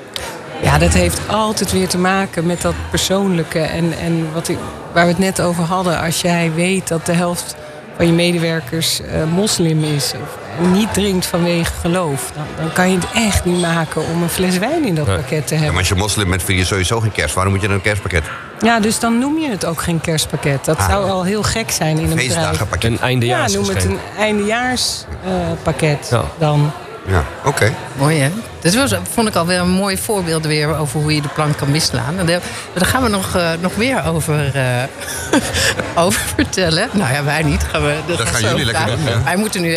Ja, 0.62 0.78
dat 0.78 0.92
heeft 0.92 1.20
altijd 1.28 1.73
weer 1.73 1.88
te 1.88 1.99
maken 1.99 2.46
met 2.46 2.62
dat 2.62 2.75
persoonlijke. 2.90 3.58
En, 3.58 3.92
en 3.99 4.32
wat 4.32 4.49
ik, 4.49 4.58
waar 4.92 5.04
we 5.04 5.11
het 5.11 5.18
net 5.18 5.40
over 5.40 5.64
hadden. 5.64 6.00
Als 6.00 6.20
jij 6.20 6.52
weet 6.54 6.88
dat 6.88 7.06
de 7.06 7.12
helft 7.12 7.56
van 7.96 8.06
je 8.06 8.12
medewerkers 8.12 9.00
uh, 9.00 9.06
moslim 9.34 9.84
is. 9.84 10.12
Of 10.23 10.38
niet 10.73 10.94
drinkt 10.94 11.26
vanwege 11.26 11.73
geloof. 11.80 12.32
Dan, 12.34 12.44
dan, 12.56 12.73
kan 12.73 12.90
je 12.90 12.96
het 12.96 13.06
echt 13.14 13.44
niet 13.44 13.61
maken 13.61 14.06
om 14.06 14.23
een 14.23 14.28
fles 14.28 14.58
wijn 14.58 14.84
in 14.84 14.94
dat 14.94 15.06
pakket 15.06 15.26
te 15.26 15.34
hebben. 15.37 15.58
Ja, 15.58 15.68
maar 15.68 15.78
als 15.78 15.88
je 15.88 15.94
moslim 15.94 16.30
bent, 16.30 16.42
vind 16.42 16.58
je 16.58 16.64
sowieso 16.64 17.00
geen 17.00 17.12
kerst. 17.12 17.34
Waarom 17.34 17.52
moet 17.52 17.62
je 17.62 17.68
dan 17.68 17.76
een 17.76 17.82
kerstpakket? 17.82 18.25
Ja, 18.61 18.80
dus 18.80 18.99
dan 18.99 19.18
noem 19.18 19.38
je 19.38 19.50
het 19.50 19.64
ook 19.64 19.82
geen 19.82 20.00
kerstpakket. 20.00 20.64
Dat 20.64 20.78
ah. 20.78 20.88
zou 20.88 21.11
al 21.11 21.25
heel 21.25 21.42
gek 21.42 21.70
zijn 21.70 21.99
in 21.99 22.11
een 22.11 22.16
bedrijf. 22.16 22.61
Een 22.80 23.00
eindejaars. 23.00 23.52
Ja, 23.52 23.58
noem 23.58 23.68
het 23.68 23.84
een 23.84 23.99
eindejaarspakket 24.18 26.04
uh, 26.04 26.11
ja. 26.11 26.25
dan. 26.38 26.73
Ja, 27.06 27.25
oké. 27.44 27.73
Mooi 27.99 28.18
hè? 28.18 28.30
Dat 28.64 28.75
was, 28.75 28.94
vond 29.12 29.28
ik 29.28 29.35
alweer 29.35 29.61
een 29.61 29.71
mooi 29.71 29.99
voorbeeld 29.99 30.47
weer 30.47 30.76
over 30.76 31.00
hoe 31.00 31.14
je 31.14 31.23
de 31.23 31.28
plank 31.28 31.56
kan 31.56 31.71
misslaan. 31.71 32.18
En 32.18 32.26
daar, 32.26 32.40
gaan 32.75 33.02
we 33.02 33.09
nog, 33.09 33.37
uh, 33.37 33.50
nog 33.61 33.76
meer 33.76 34.04
over, 34.04 34.56
uh, 34.56 34.83
over 36.04 36.21
vertellen. 36.35 36.88
Nou 36.92 37.12
ja, 37.12 37.25
wij 37.25 37.42
niet. 37.42 37.62
Gaan 37.62 37.83
we, 37.83 37.94
dat, 38.06 38.21
gaan 38.21 38.40
jullie 38.40 38.64
lekker 38.64 38.87
doen. 38.87 39.25
Wij 39.25 39.37
moeten 39.37 39.61
nu 39.61 39.75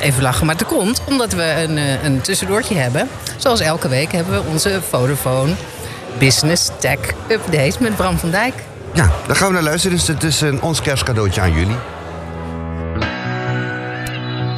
even 0.00 0.22
lachen. 0.22 0.46
Maar 0.46 0.54
het 0.54 0.66
komt 0.66 1.00
omdat 1.04 1.32
we 1.32 1.42
een, 1.42 1.76
een 2.04 2.20
tussendoortje 2.20 2.74
hebben. 2.74 3.08
Zoals 3.36 3.60
elke 3.60 3.88
week 3.88 4.12
hebben 4.12 4.34
we 4.34 4.50
onze 4.50 4.80
Vodafone 4.88 5.52
Business 6.18 6.70
Tech 6.78 6.98
Update 7.28 7.76
met 7.78 7.96
Bram 7.96 8.18
van 8.18 8.30
Dijk. 8.30 8.54
Ja, 8.92 9.10
daar 9.26 9.36
gaan 9.36 9.48
we 9.48 9.54
naar 9.54 9.62
luisteren. 9.62 9.96
Dus 9.96 10.06
het 10.06 10.22
is 10.22 10.40
een 10.40 10.62
ons 10.62 10.80
kerstcadeautje 10.80 11.40
aan 11.40 11.52
jullie. 11.52 11.76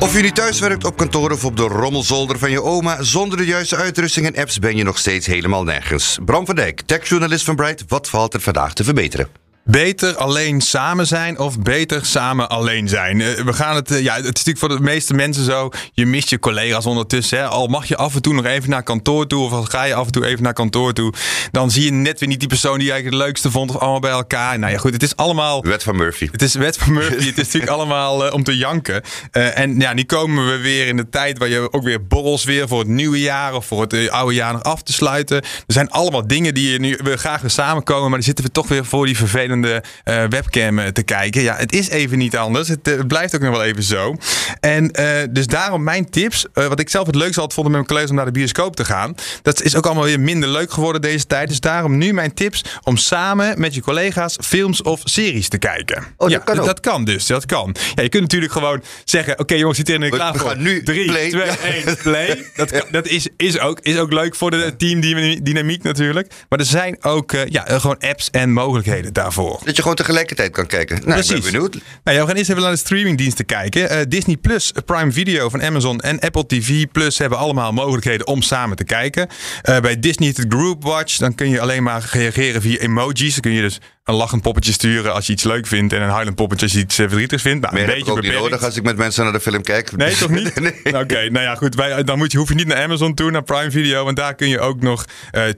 Of 0.09 0.17
je 0.17 0.23
nu 0.23 0.31
thuis 0.31 0.61
werkt 0.61 0.85
op 0.85 0.97
kantoor 0.97 1.31
of 1.31 1.45
op 1.45 1.57
de 1.57 1.63
rommelzolder 1.63 2.39
van 2.39 2.51
je 2.51 2.63
oma, 2.63 3.03
zonder 3.03 3.39
de 3.39 3.45
juiste 3.45 3.77
uitrusting 3.77 4.27
en 4.27 4.37
apps 4.37 4.59
ben 4.59 4.77
je 4.77 4.83
nog 4.85 4.99
steeds 4.99 5.27
helemaal 5.27 5.65
nergens. 5.65 6.19
Bram 6.25 6.47
van 6.47 6.55
Dijk, 6.55 6.81
techjournalist 6.81 7.45
van 7.45 7.57
Bright, 7.57 7.85
wat 7.89 8.09
valt 8.09 8.35
er 8.35 8.41
vandaag 8.41 8.73
te 8.73 8.85
verbeteren? 8.85 9.29
Beter 9.71 10.17
alleen 10.17 10.61
samen 10.61 11.07
zijn 11.07 11.39
of 11.39 11.61
beter 11.61 12.07
samen 12.07 12.49
alleen 12.49 12.89
zijn? 12.89 13.21
Eh, 13.21 13.45
we 13.45 13.53
gaan 13.53 13.75
het, 13.75 13.91
eh, 13.91 14.03
ja, 14.03 14.15
het 14.15 14.23
is 14.23 14.27
natuurlijk 14.27 14.59
voor 14.59 14.69
de 14.69 14.81
meeste 14.81 15.15
mensen 15.15 15.45
zo. 15.45 15.71
Je 15.93 16.07
mist 16.07 16.31
je 16.31 16.39
collega's 16.39 16.87
ondertussen. 16.87 17.39
Hè? 17.39 17.47
Al 17.47 17.67
mag 17.67 17.89
je 17.89 17.97
af 17.97 18.15
en 18.15 18.23
toe 18.23 18.35
nog 18.35 18.45
even 18.45 18.71
naar 18.71 18.83
kantoor 18.83 19.27
toe. 19.27 19.45
Of 19.45 19.53
al 19.53 19.63
ga 19.63 19.85
je 19.85 19.95
af 19.95 20.07
en 20.07 20.13
toe 20.13 20.27
even 20.27 20.43
naar 20.43 20.53
kantoor 20.53 20.93
toe. 20.93 21.13
Dan 21.51 21.71
zie 21.71 21.85
je 21.85 21.93
net 21.93 22.21
weer 22.21 22.29
niet 22.29 22.39
die 22.39 22.49
persoon 22.49 22.79
die 22.79 22.87
je 22.87 22.93
eigenlijk 22.93 23.23
het 23.23 23.27
leukste 23.27 23.51
vond. 23.51 23.71
Of 23.71 23.77
allemaal 23.77 24.01
bij 24.01 24.11
elkaar. 24.11 24.59
Nou 24.59 24.73
ja, 24.73 24.79
goed. 24.79 24.93
Het 24.93 25.03
is 25.03 25.17
allemaal. 25.17 25.63
Wet 25.63 25.83
van 25.83 25.97
Murphy. 25.97 26.29
Het 26.33 26.43
is 26.43 26.55
wet 26.55 26.79
van 26.79 26.93
Murphy. 26.93 27.27
het 27.27 27.39
is 27.39 27.45
natuurlijk 27.45 27.73
allemaal 27.79 28.27
uh, 28.27 28.33
om 28.33 28.43
te 28.43 28.57
janken. 28.57 29.03
Uh, 29.33 29.59
en 29.59 29.81
ja, 29.81 29.93
nu 29.93 30.05
komen 30.05 30.47
we 30.47 30.57
weer 30.57 30.87
in 30.87 30.97
de 30.97 31.09
tijd 31.09 31.39
waar 31.39 31.49
je 31.49 31.73
ook 31.73 31.83
weer 31.83 32.07
borrels 32.07 32.45
weer 32.45 32.69
voor 32.69 32.79
het 32.79 32.89
nieuwe 32.89 33.21
jaar. 33.21 33.55
Of 33.55 33.67
voor 33.67 33.81
het 33.81 34.11
oude 34.11 34.35
jaar 34.35 34.53
nog 34.53 34.63
af 34.63 34.83
te 34.83 34.93
sluiten. 34.93 35.37
Er 35.37 35.47
zijn 35.67 35.91
allemaal 35.91 36.27
dingen 36.27 36.55
die 36.55 36.73
je 36.73 36.79
nu 36.79 36.99
we 37.03 37.17
graag 37.17 37.41
weer 37.41 37.51
samenkomen. 37.51 38.03
Maar 38.03 38.19
dan 38.19 38.23
zitten 38.23 38.45
we 38.45 38.51
toch 38.51 38.69
weer 38.69 38.85
voor 38.85 39.07
die 39.07 39.17
vervelende 39.17 39.57
uh, 39.65 39.77
webcam 40.05 40.79
eh, 40.79 40.87
te 40.87 41.03
kijken. 41.03 41.43
Ja, 41.43 41.57
het 41.57 41.73
is 41.73 41.89
even 41.89 42.19
niet 42.19 42.37
anders. 42.37 42.69
Het, 42.69 42.89
uh, 42.89 43.01
blijft 43.07 43.35
ook 43.35 43.41
nog 43.41 43.51
wel 43.51 43.65
even 43.65 43.83
zo. 43.83 44.17
En 44.61 44.93
dus 45.31 45.47
daarom 45.47 45.83
mijn 45.83 46.11
tips. 46.11 46.47
wat 46.53 46.81
ik 46.81 46.89
zelf 46.89 47.07
het 47.07 47.15
leukste 47.15 47.41
had 47.41 47.55
vonden 47.55 47.73
met 47.73 47.81
mijn 47.81 47.87
collega's 47.87 48.11
om 48.11 48.17
naar 48.17 48.33
de 48.33 48.39
bioscoop 48.39 48.77
te 48.77 48.85
gaan. 48.85 49.15
Dat 49.43 49.63
is 49.63 49.77
ook 49.77 49.87
allemaal 49.87 50.05
weer 50.05 50.21
minder 50.21 50.49
leuk 50.49 50.73
geworden 50.73 51.01
deze 51.01 51.27
tijd. 51.27 51.49
Dus 51.49 51.61
daarom 51.61 51.99
nu 51.99 52.13
mijn 52.13 52.35
tips 52.35 52.65
om 52.83 52.97
samen 52.97 53.61
met 53.61 53.75
je 53.75 53.81
collega's 53.81 54.39
films 54.41 54.83
of 54.83 55.01
series 55.05 55.49
te 55.49 55.59
kijken. 55.59 55.97
Oh, 55.97 56.05
dat 56.17 56.31
ja, 56.31 56.39
kan 56.39 56.59
ook. 56.59 56.67
Dat 56.67 56.81
kan 56.81 57.05
dus. 57.05 57.27
Dat 57.27 57.47
kan. 57.47 57.75
Ja, 57.95 58.03
je 58.03 58.09
kunt 58.09 58.23
natuurlijk 58.23 58.53
gewoon 58.53 58.83
zeggen: 59.05 59.33
Oké, 59.33 59.43
okay, 59.43 59.59
jongens, 59.59 59.79
zit 59.79 59.89
in 59.89 60.01
de 60.01 60.09
klaar 60.09 60.33
we 60.33 60.39
voor. 60.39 60.49
Gaan 60.49 60.63
nu 60.63 60.83
3, 60.83 61.07
play. 61.07 61.31
2, 61.31 61.43
1, 61.43 61.97
play. 62.03 62.45
Dat, 62.57 62.85
dat 62.91 63.07
is, 63.07 63.29
is, 63.37 63.59
ook, 63.59 63.81
is 63.81 63.99
ook 63.99 64.13
leuk 64.13 64.35
voor 64.35 64.51
de 64.51 64.75
teamdynamiek 64.77 65.83
natuurlijk. 65.83 66.33
Maar 66.49 66.59
er 66.59 66.65
zijn 66.65 67.05
ook 67.05 67.33
ja, 67.49 67.65
gewoon 67.69 67.99
apps 67.99 68.31
en 68.31 68.53
mogelijkheden 68.53 69.13
daarvoor. 69.13 69.38
Dat 69.47 69.77
je 69.77 69.83
gewoon 69.83 69.97
tegelijkertijd 69.97 70.51
kan 70.53 70.67
kijken. 70.67 70.97
Nou, 70.97 71.13
Precies. 71.13 71.31
ik 71.31 71.43
ben 71.43 71.53
benieuwd. 71.53 71.73
Nou 72.05 72.17
ja, 72.17 72.23
we 72.23 72.29
gaan 72.29 72.37
eerst 72.37 72.51
even 72.51 72.63
naar 72.63 72.71
de 72.71 72.79
streamingdiensten 72.79 73.45
kijken. 73.45 73.93
Uh, 73.93 73.99
Disney 74.09 74.37
Plus, 74.37 74.73
Prime 74.85 75.13
Video 75.13 75.49
van 75.49 75.63
Amazon 75.63 76.01
en 76.01 76.21
Apple 76.21 76.47
TV 76.47 76.87
Plus 76.93 77.19
hebben 77.19 77.39
allemaal 77.39 77.73
mogelijkheden 77.73 78.27
om 78.27 78.43
samen 78.43 78.77
te 78.77 78.85
kijken. 78.85 79.29
Uh, 79.69 79.81
bij 79.81 79.99
Disney 79.99 80.29
het 80.29 80.45
Group 80.49 80.83
Watch, 80.83 81.17
dan 81.17 81.35
kun 81.35 81.49
je 81.49 81.61
alleen 81.61 81.83
maar 81.83 82.09
reageren 82.11 82.63
via 82.63 82.79
emojis. 82.79 83.33
Dan 83.33 83.41
kun 83.41 83.53
je 83.53 83.61
dus 83.61 83.81
een 84.05 84.15
lachend 84.15 84.43
poppetje 84.43 84.73
sturen 84.73 85.15
als 85.15 85.27
je 85.27 85.33
iets 85.33 85.43
leuk 85.43 85.67
vindt 85.67 85.93
en 85.93 86.03
een 86.03 86.09
huilend 86.09 86.37
poppetje 86.37 86.65
als 86.65 86.75
je 86.75 86.81
iets 86.81 86.99
uh, 86.99 87.07
verdrietigs 87.07 87.43
vindt. 87.43 87.71
Nou, 87.71 87.81
een 87.81 87.87
beetje 87.87 88.13
ook 88.13 88.23
niet 88.23 88.33
nodig 88.33 88.63
als 88.63 88.77
ik 88.77 88.83
met 88.83 88.97
mensen 88.97 89.25
naar 89.25 89.33
de 89.33 89.41
film 89.41 89.63
kijk. 89.63 89.97
Nee, 89.97 90.17
toch 90.17 90.31
niet? 90.31 90.61
nee. 90.61 90.73
Oké, 90.85 90.99
okay, 90.99 91.27
nou 91.27 91.45
ja, 91.45 91.55
goed. 91.55 91.75
Wij, 91.75 92.05
dan 92.05 92.19
moet 92.19 92.33
je, 92.33 92.39
hoef 92.39 92.49
je 92.49 92.55
niet 92.55 92.67
naar 92.67 92.83
Amazon 92.83 93.15
toe, 93.15 93.31
naar 93.31 93.43
Prime 93.43 93.71
Video, 93.71 94.05
want 94.05 94.17
daar 94.17 94.35
kun 94.35 94.49
je 94.49 94.61
ook 94.61 94.81
nog 94.81 95.05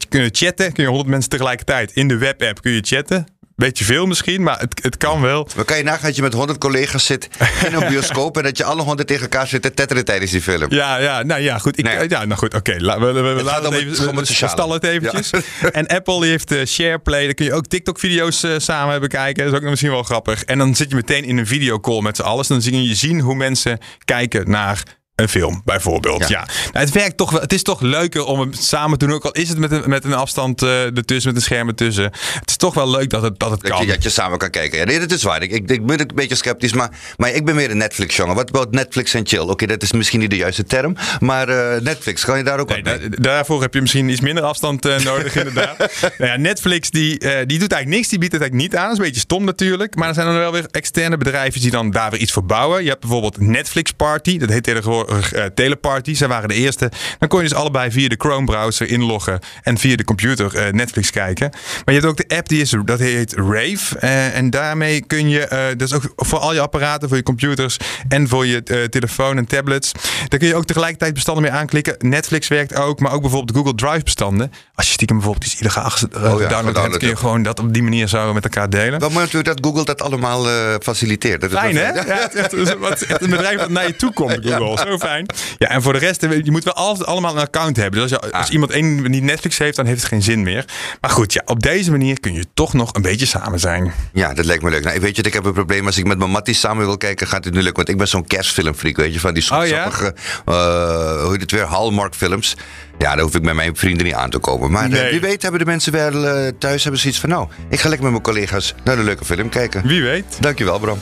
kunnen 0.08 0.28
chatten. 0.32 0.72
Kun 0.72 0.82
je 0.82 0.88
100 0.88 1.08
mensen 1.08 1.30
tegelijkertijd 1.30 1.92
in 1.92 2.08
de 2.08 2.16
webapp 2.16 2.62
kun 2.62 2.72
je 2.72 2.80
chatten. 2.82 3.26
Beetje 3.60 3.84
veel 3.84 4.06
misschien, 4.06 4.42
maar 4.42 4.58
het, 4.58 4.80
het 4.82 4.96
kan 4.96 5.20
wel. 5.20 5.48
Maar 5.56 5.64
kan 5.64 5.76
je 5.76 5.82
nagaan 5.82 6.02
dat 6.02 6.16
je 6.16 6.22
met 6.22 6.32
100 6.32 6.58
collega's 6.58 7.04
zit 7.04 7.28
in 7.66 7.74
een 7.74 7.88
bioscoop 7.88 8.36
en 8.36 8.42
dat 8.42 8.56
je 8.56 8.64
alle 8.64 8.82
100 8.82 9.08
tegen 9.08 9.22
elkaar 9.22 9.46
zit 9.46 9.62
te 9.62 9.74
tetteren 9.74 10.04
tijdens 10.04 10.30
die 10.30 10.42
film? 10.42 10.72
Ja, 10.72 10.98
ja, 10.98 11.22
nou 11.22 11.40
ja, 11.40 11.58
goed. 11.58 11.78
Ik, 11.78 11.84
nee. 11.84 12.08
Ja, 12.08 12.24
nou 12.24 12.38
goed, 12.38 12.54
oké. 12.54 12.72
Okay, 12.74 12.98
we, 12.98 13.12
we, 13.12 13.20
we 13.20 13.42
laten 13.42 13.72
het 13.72 13.80
even, 13.80 14.14
we, 14.14 14.20
we 14.20 14.24
stallen 14.24 14.74
het 14.74 14.84
eventjes. 14.84 15.30
Ja. 15.30 15.70
En 15.80 15.86
Apple 15.86 16.26
heeft 16.26 16.52
uh, 16.52 16.64
SharePlay, 16.66 17.24
daar 17.24 17.34
kun 17.34 17.44
je 17.44 17.52
ook 17.52 17.66
TikTok-video's 17.66 18.42
uh, 18.42 18.54
samen 18.56 19.00
bekijken. 19.00 19.44
Dat 19.44 19.52
is 19.52 19.58
ook 19.58 19.64
misschien 19.64 19.90
wel 19.90 20.02
grappig. 20.02 20.44
En 20.44 20.58
dan 20.58 20.74
zit 20.74 20.88
je 20.88 20.94
meteen 20.94 21.24
in 21.24 21.38
een 21.38 21.46
videocall 21.46 22.00
met 22.00 22.16
z'n 22.16 22.22
allen. 22.22 22.44
Dan 22.48 22.62
zie 22.62 22.88
je 22.88 22.94
zien 22.94 23.20
hoe 23.20 23.34
mensen 23.34 23.78
kijken 24.04 24.50
naar 24.50 24.82
een 25.20 25.28
film, 25.28 25.62
bijvoorbeeld. 25.64 26.28
Ja. 26.28 26.46
Nou, 26.72 26.84
het 26.84 26.90
werkt 26.90 27.16
toch 27.16 27.30
wel. 27.30 27.40
Het 27.40 27.52
is 27.52 27.62
toch 27.62 27.80
leuker 27.80 28.24
om 28.24 28.40
het 28.40 28.62
samen 28.62 28.98
te 28.98 29.06
doen. 29.06 29.14
Ook 29.14 29.24
al 29.24 29.32
is 29.32 29.48
het 29.48 29.58
met 29.58 29.70
een, 29.70 29.82
met 29.86 30.04
een 30.04 30.14
afstand 30.14 30.62
uh, 30.62 30.96
ertussen, 30.96 31.32
met 31.32 31.40
een 31.40 31.46
scherm 31.46 31.68
ertussen. 31.68 32.04
Het 32.04 32.50
is 32.50 32.56
toch 32.56 32.74
wel 32.74 32.90
leuk 32.90 33.10
dat 33.10 33.22
het, 33.22 33.38
dat 33.38 33.50
het 33.50 33.60
dat 33.60 33.70
kan. 33.70 33.80
Je, 33.86 33.92
dat 33.92 34.02
je 34.02 34.08
samen 34.08 34.38
kan 34.38 34.50
kijken. 34.50 34.78
Ja, 34.78 34.84
nee, 34.84 34.98
dat 34.98 35.10
is 35.10 35.22
waar. 35.22 35.42
Ik, 35.42 35.52
ik, 35.52 35.70
ik 35.70 35.86
ben 35.86 36.00
een 36.00 36.10
beetje 36.14 36.34
sceptisch, 36.34 36.72
maar, 36.72 36.90
maar 37.16 37.30
ik 37.30 37.44
ben 37.44 37.56
weer 37.56 37.70
een 37.70 37.76
Netflix-jongen. 37.76 38.34
Wat 38.34 38.48
about 38.48 38.70
Netflix 38.70 39.14
en 39.14 39.26
chill? 39.26 39.38
Oké, 39.38 39.66
dat 39.66 39.82
is 39.82 39.92
misschien 39.92 40.20
niet 40.20 40.30
de 40.30 40.36
juiste 40.36 40.64
term. 40.64 40.96
Maar 41.20 41.48
uh, 41.48 41.80
Netflix, 41.80 42.24
kan 42.24 42.38
je 42.38 42.44
daar 42.44 42.58
ook 42.58 42.68
nee, 42.68 42.82
da 42.82 42.98
Daarvoor 43.08 43.60
heb 43.60 43.74
je 43.74 43.80
misschien 43.80 44.08
iets 44.08 44.20
minder 44.20 44.44
afstand 44.44 44.86
uh, 44.86 44.98
nodig, 44.98 45.36
inderdaad. 45.44 45.78
nou 46.18 46.30
ja, 46.30 46.36
Netflix 46.36 46.90
die, 46.90 47.18
die 47.18 47.58
doet 47.58 47.72
eigenlijk 47.72 47.86
niks. 47.86 48.08
Die 48.08 48.18
biedt 48.18 48.32
het 48.32 48.40
eigenlijk 48.40 48.70
niet 48.70 48.76
aan. 48.76 48.82
Dat 48.82 48.92
is 48.92 48.98
een 48.98 49.04
beetje 49.04 49.20
stom 49.20 49.44
natuurlijk. 49.44 49.94
Maar 49.94 50.08
er 50.08 50.14
zijn 50.14 50.26
er 50.26 50.34
wel 50.34 50.52
weer 50.52 50.66
externe 50.70 51.16
bedrijven 51.16 51.60
die 51.60 51.70
dan 51.70 51.90
daar 51.90 52.10
weer 52.10 52.20
iets 52.20 52.32
voor 52.32 52.44
bouwen. 52.44 52.82
Je 52.82 52.88
hebt 52.88 53.00
bijvoorbeeld 53.00 53.40
Netflix 53.40 53.92
Party. 53.92 54.38
Dat 54.38 54.48
heet 54.48 54.62
tegenwoordig 54.62 55.09
uh, 55.10 55.44
Teleparty. 55.54 56.14
Zij 56.14 56.28
waren 56.28 56.48
de 56.48 56.54
eerste. 56.54 56.90
Dan 57.18 57.28
kon 57.28 57.42
je 57.42 57.48
dus 57.48 57.58
allebei 57.58 57.90
via 57.90 58.08
de 58.08 58.14
Chrome 58.18 58.46
browser 58.46 58.88
inloggen 58.88 59.38
en 59.62 59.78
via 59.78 59.96
de 59.96 60.04
computer 60.04 60.54
uh, 60.54 60.72
Netflix 60.72 61.10
kijken. 61.10 61.50
Maar 61.50 61.94
je 61.94 62.00
hebt 62.00 62.06
ook 62.06 62.28
de 62.28 62.36
app 62.36 62.48
die 62.48 62.60
is, 62.60 62.74
dat 62.84 62.98
heet 62.98 63.34
Rave. 63.34 63.98
En 64.32 64.50
daarmee 64.50 65.06
kun 65.06 65.28
je, 65.28 65.74
dat 65.76 65.88
is 65.88 65.94
ook 65.94 66.12
voor 66.16 66.38
al 66.38 66.54
je 66.54 66.60
apparaten, 66.60 67.08
voor 67.08 67.16
je 67.16 67.22
computers 67.22 67.76
en 68.08 68.28
voor 68.28 68.46
je 68.46 68.88
telefoon 68.90 69.36
en 69.36 69.46
tablets. 69.46 69.92
Daar 70.28 70.38
kun 70.38 70.48
je 70.48 70.54
ook 70.54 70.64
tegelijkertijd 70.64 71.14
bestanden 71.14 71.42
mee 71.42 71.52
aanklikken. 71.52 71.94
Netflix 71.98 72.48
werkt 72.48 72.74
ook, 72.74 73.00
maar 73.00 73.12
ook 73.12 73.20
bijvoorbeeld 73.20 73.56
Google 73.56 73.74
Drive 73.74 74.04
bestanden. 74.04 74.52
Als 74.74 74.86
je 74.86 74.92
stiekem 74.92 75.16
bijvoorbeeld 75.16 75.46
iets 75.52 75.60
illegaals 75.60 76.04
oh, 76.04 76.40
ja, 76.40 76.48
download 76.48 76.76
hebt, 76.76 76.96
kun 76.96 77.08
je 77.08 77.16
gewoon 77.16 77.42
dat 77.42 77.58
op 77.58 77.74
die 77.74 77.82
manier 77.82 78.08
zo 78.08 78.32
met 78.32 78.44
elkaar 78.44 78.70
delen. 78.70 79.00
Wel 79.00 79.10
mooi 79.10 79.24
natuurlijk 79.24 79.56
dat 79.56 79.66
Google 79.66 79.84
dat 79.84 80.02
allemaal 80.02 80.46
faciliteert. 80.82 81.40
Dat 81.40 81.50
fijn 81.50 81.76
hè? 81.76 81.88
Ja, 81.88 82.28
het 82.32 82.52
is 82.52 83.06
echt 83.06 83.22
een 83.22 83.30
bedrijf 83.30 83.58
dat 83.58 83.68
naar 83.68 83.86
je 83.86 83.96
toe 83.96 84.12
komt, 84.12 84.38
Google. 84.46 84.89
Zo 84.90 84.98
fijn. 85.08 85.26
Ja, 85.58 85.68
en 85.68 85.82
voor 85.82 85.92
de 85.92 85.98
rest, 85.98 86.20
je 86.20 86.50
moet 86.50 86.64
wel 86.64 86.74
altijd 86.74 87.06
allemaal 87.08 87.34
een 87.34 87.42
account 87.42 87.76
hebben. 87.76 88.00
Dus 88.00 88.12
als, 88.12 88.26
je, 88.26 88.32
als 88.32 88.46
ah. 88.46 88.52
iemand 88.52 88.70
één 88.70 89.10
niet 89.10 89.22
Netflix 89.22 89.58
heeft, 89.58 89.76
dan 89.76 89.86
heeft 89.86 90.00
het 90.00 90.08
geen 90.08 90.22
zin 90.22 90.42
meer. 90.42 90.64
Maar 91.00 91.10
goed, 91.10 91.32
ja, 91.32 91.42
op 91.44 91.62
deze 91.62 91.90
manier 91.90 92.20
kun 92.20 92.32
je 92.32 92.44
toch 92.54 92.72
nog 92.72 92.94
een 92.94 93.02
beetje 93.02 93.26
samen 93.26 93.60
zijn. 93.60 93.92
Ja, 94.12 94.34
dat 94.34 94.44
lijkt 94.44 94.62
me 94.62 94.70
leuk. 94.70 94.84
Nou, 94.84 95.00
weet 95.00 95.16
je, 95.16 95.22
ik 95.22 95.32
heb 95.32 95.44
een 95.44 95.52
probleem. 95.52 95.86
Als 95.86 95.98
ik 95.98 96.06
met 96.06 96.18
mijn 96.18 96.30
matties 96.30 96.60
samen 96.60 96.86
wil 96.86 96.96
kijken, 96.96 97.26
gaat 97.26 97.44
het 97.44 97.54
nu 97.54 97.62
lukken. 97.62 97.76
Want 97.76 97.88
ik 97.88 97.96
ben 97.96 98.08
zo'n 98.08 98.26
kerstfilmfreak, 98.26 98.96
weet 98.96 99.12
je, 99.12 99.20
van 99.20 99.34
die 99.34 99.42
zoetsappige, 99.42 100.14
oh, 100.44 100.54
ja? 100.54 101.14
uh, 101.16 101.22
hoe 101.22 101.32
heet 101.32 101.40
het 101.40 101.50
weer, 101.50 101.64
Hallmark 101.64 102.14
films. 102.14 102.56
Ja, 102.98 103.14
daar 103.14 103.24
hoef 103.24 103.34
ik 103.34 103.42
met 103.42 103.54
mijn 103.54 103.76
vrienden 103.76 104.06
niet 104.06 104.14
aan 104.14 104.30
te 104.30 104.38
komen. 104.38 104.70
Maar 104.70 104.88
nee. 104.88 105.04
uh, 105.04 105.10
wie 105.10 105.20
weet 105.20 105.42
hebben 105.42 105.60
de 105.60 105.66
mensen 105.66 105.92
wel 105.92 106.12
uh, 106.12 106.48
thuis 106.58 106.82
hebben 106.82 107.00
ze 107.00 107.08
iets 107.08 107.20
van... 107.20 107.28
nou, 107.28 107.48
ik 107.68 107.80
ga 107.80 107.88
lekker 107.88 108.10
met 108.10 108.22
mijn 108.22 108.34
collega's 108.34 108.74
naar 108.84 108.98
een 108.98 109.04
leuke 109.04 109.24
film 109.24 109.48
kijken. 109.48 109.86
Wie 109.86 110.02
weet. 110.02 110.36
Dankjewel, 110.40 110.78
Bram. 110.78 110.98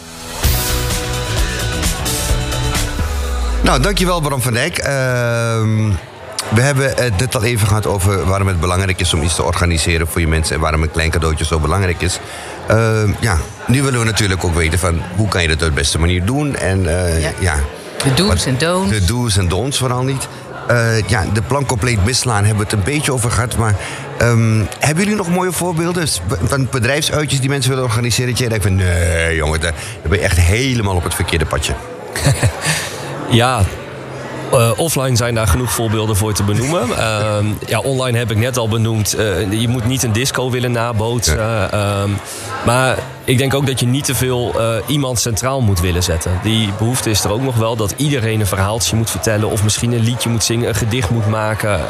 Nou, 3.62 3.82
dankjewel 3.82 4.20
Bram 4.20 4.42
van 4.42 4.52
Dijk. 4.52 4.78
Uh, 4.78 4.86
we 6.54 6.60
hebben 6.60 6.92
het 6.96 7.18
net 7.18 7.34
al 7.34 7.44
even 7.44 7.66
gehad 7.66 7.86
over 7.86 8.24
waarom 8.24 8.48
het 8.48 8.60
belangrijk 8.60 9.00
is 9.00 9.14
om 9.14 9.22
iets 9.22 9.34
te 9.34 9.42
organiseren 9.42 10.06
voor 10.06 10.20
je 10.20 10.28
mensen 10.28 10.54
en 10.54 10.60
waarom 10.60 10.82
een 10.82 10.90
klein 10.90 11.10
cadeautje 11.10 11.44
zo 11.44 11.58
belangrijk 11.58 12.02
is. 12.02 12.20
Uh, 12.70 13.00
ja, 13.20 13.38
nu 13.66 13.82
willen 13.82 13.98
we 13.98 14.04
natuurlijk 14.04 14.44
ook 14.44 14.54
weten 14.54 14.78
van 14.78 15.02
hoe 15.16 15.28
kan 15.28 15.42
je 15.42 15.48
dat 15.48 15.62
op 15.62 15.68
de 15.68 15.74
beste 15.74 15.98
manier 15.98 16.24
doen 16.24 16.56
en 16.56 16.84
uh, 16.84 17.22
ja. 17.22 17.30
ja. 17.38 17.54
De 18.04 18.14
do's 18.14 18.46
en 18.46 18.58
don'ts. 18.58 18.90
De 18.90 19.04
do's 19.04 19.36
en 19.36 19.48
don'ts 19.48 19.78
vooral 19.78 20.02
niet. 20.02 20.28
Uh, 20.70 21.08
ja, 21.08 21.24
de 21.32 21.42
plan 21.42 21.66
compleet 21.66 22.04
misslaan 22.04 22.44
hebben 22.44 22.66
we 22.66 22.70
het 22.70 22.72
een 22.72 22.92
beetje 22.92 23.12
over 23.12 23.30
gehad. 23.30 23.56
Maar 23.56 23.74
um, 24.22 24.68
hebben 24.78 25.04
jullie 25.04 25.18
nog 25.18 25.28
mooie 25.28 25.52
voorbeelden 25.52 26.08
van 26.42 26.68
bedrijfsuitjes 26.70 27.40
die 27.40 27.48
mensen 27.48 27.70
willen 27.70 27.84
organiseren? 27.84 28.30
Dat 28.30 28.38
jij 28.38 28.48
denkt 28.48 28.64
van 28.64 28.74
nee 28.74 29.36
jongen, 29.36 29.60
daar 29.60 29.74
ben 30.02 30.18
je 30.18 30.24
echt 30.24 30.36
helemaal 30.36 30.94
op 30.94 31.04
het 31.04 31.14
verkeerde 31.14 31.46
padje. 31.46 31.74
Ja, 33.30 33.62
Uh, 34.54 34.70
offline 34.76 35.16
zijn 35.16 35.34
daar 35.34 35.46
genoeg 35.46 35.72
voorbeelden 35.72 36.16
voor 36.16 36.32
te 36.32 36.42
benoemen. 36.42 36.88
Uh, 36.88 37.36
ja, 37.66 37.78
online 37.78 38.18
heb 38.18 38.30
ik 38.30 38.36
net 38.36 38.56
al 38.56 38.68
benoemd. 38.68 39.18
Uh, 39.18 39.52
je 39.60 39.68
moet 39.68 39.86
niet 39.86 40.02
een 40.02 40.12
disco 40.12 40.50
willen 40.50 40.72
nabootsen. 40.72 41.38
Ja. 41.38 41.70
Ehm, 41.70 42.10
maar 42.66 42.98
ik 43.24 43.38
denk 43.38 43.54
ook 43.54 43.66
dat 43.66 43.80
je 43.80 43.86
niet 43.86 44.04
te 44.04 44.14
veel 44.14 44.54
iemand 44.86 45.20
centraal 45.20 45.60
moet 45.60 45.80
willen 45.80 46.02
zetten. 46.02 46.40
Die 46.42 46.72
behoefte 46.78 47.10
is 47.10 47.24
er 47.24 47.32
ook 47.32 47.42
nog 47.42 47.56
wel 47.56 47.76
dat 47.76 47.94
iedereen 47.96 48.40
een 48.40 48.46
verhaaltje 48.46 48.96
moet 48.96 49.10
vertellen. 49.10 49.50
Of 49.50 49.62
misschien 49.62 49.92
een 49.92 50.04
liedje 50.04 50.28
moet 50.28 50.44
zingen, 50.44 50.68
een 50.68 50.74
gedicht 50.74 51.10
moet 51.10 51.28
maken. 51.28 51.80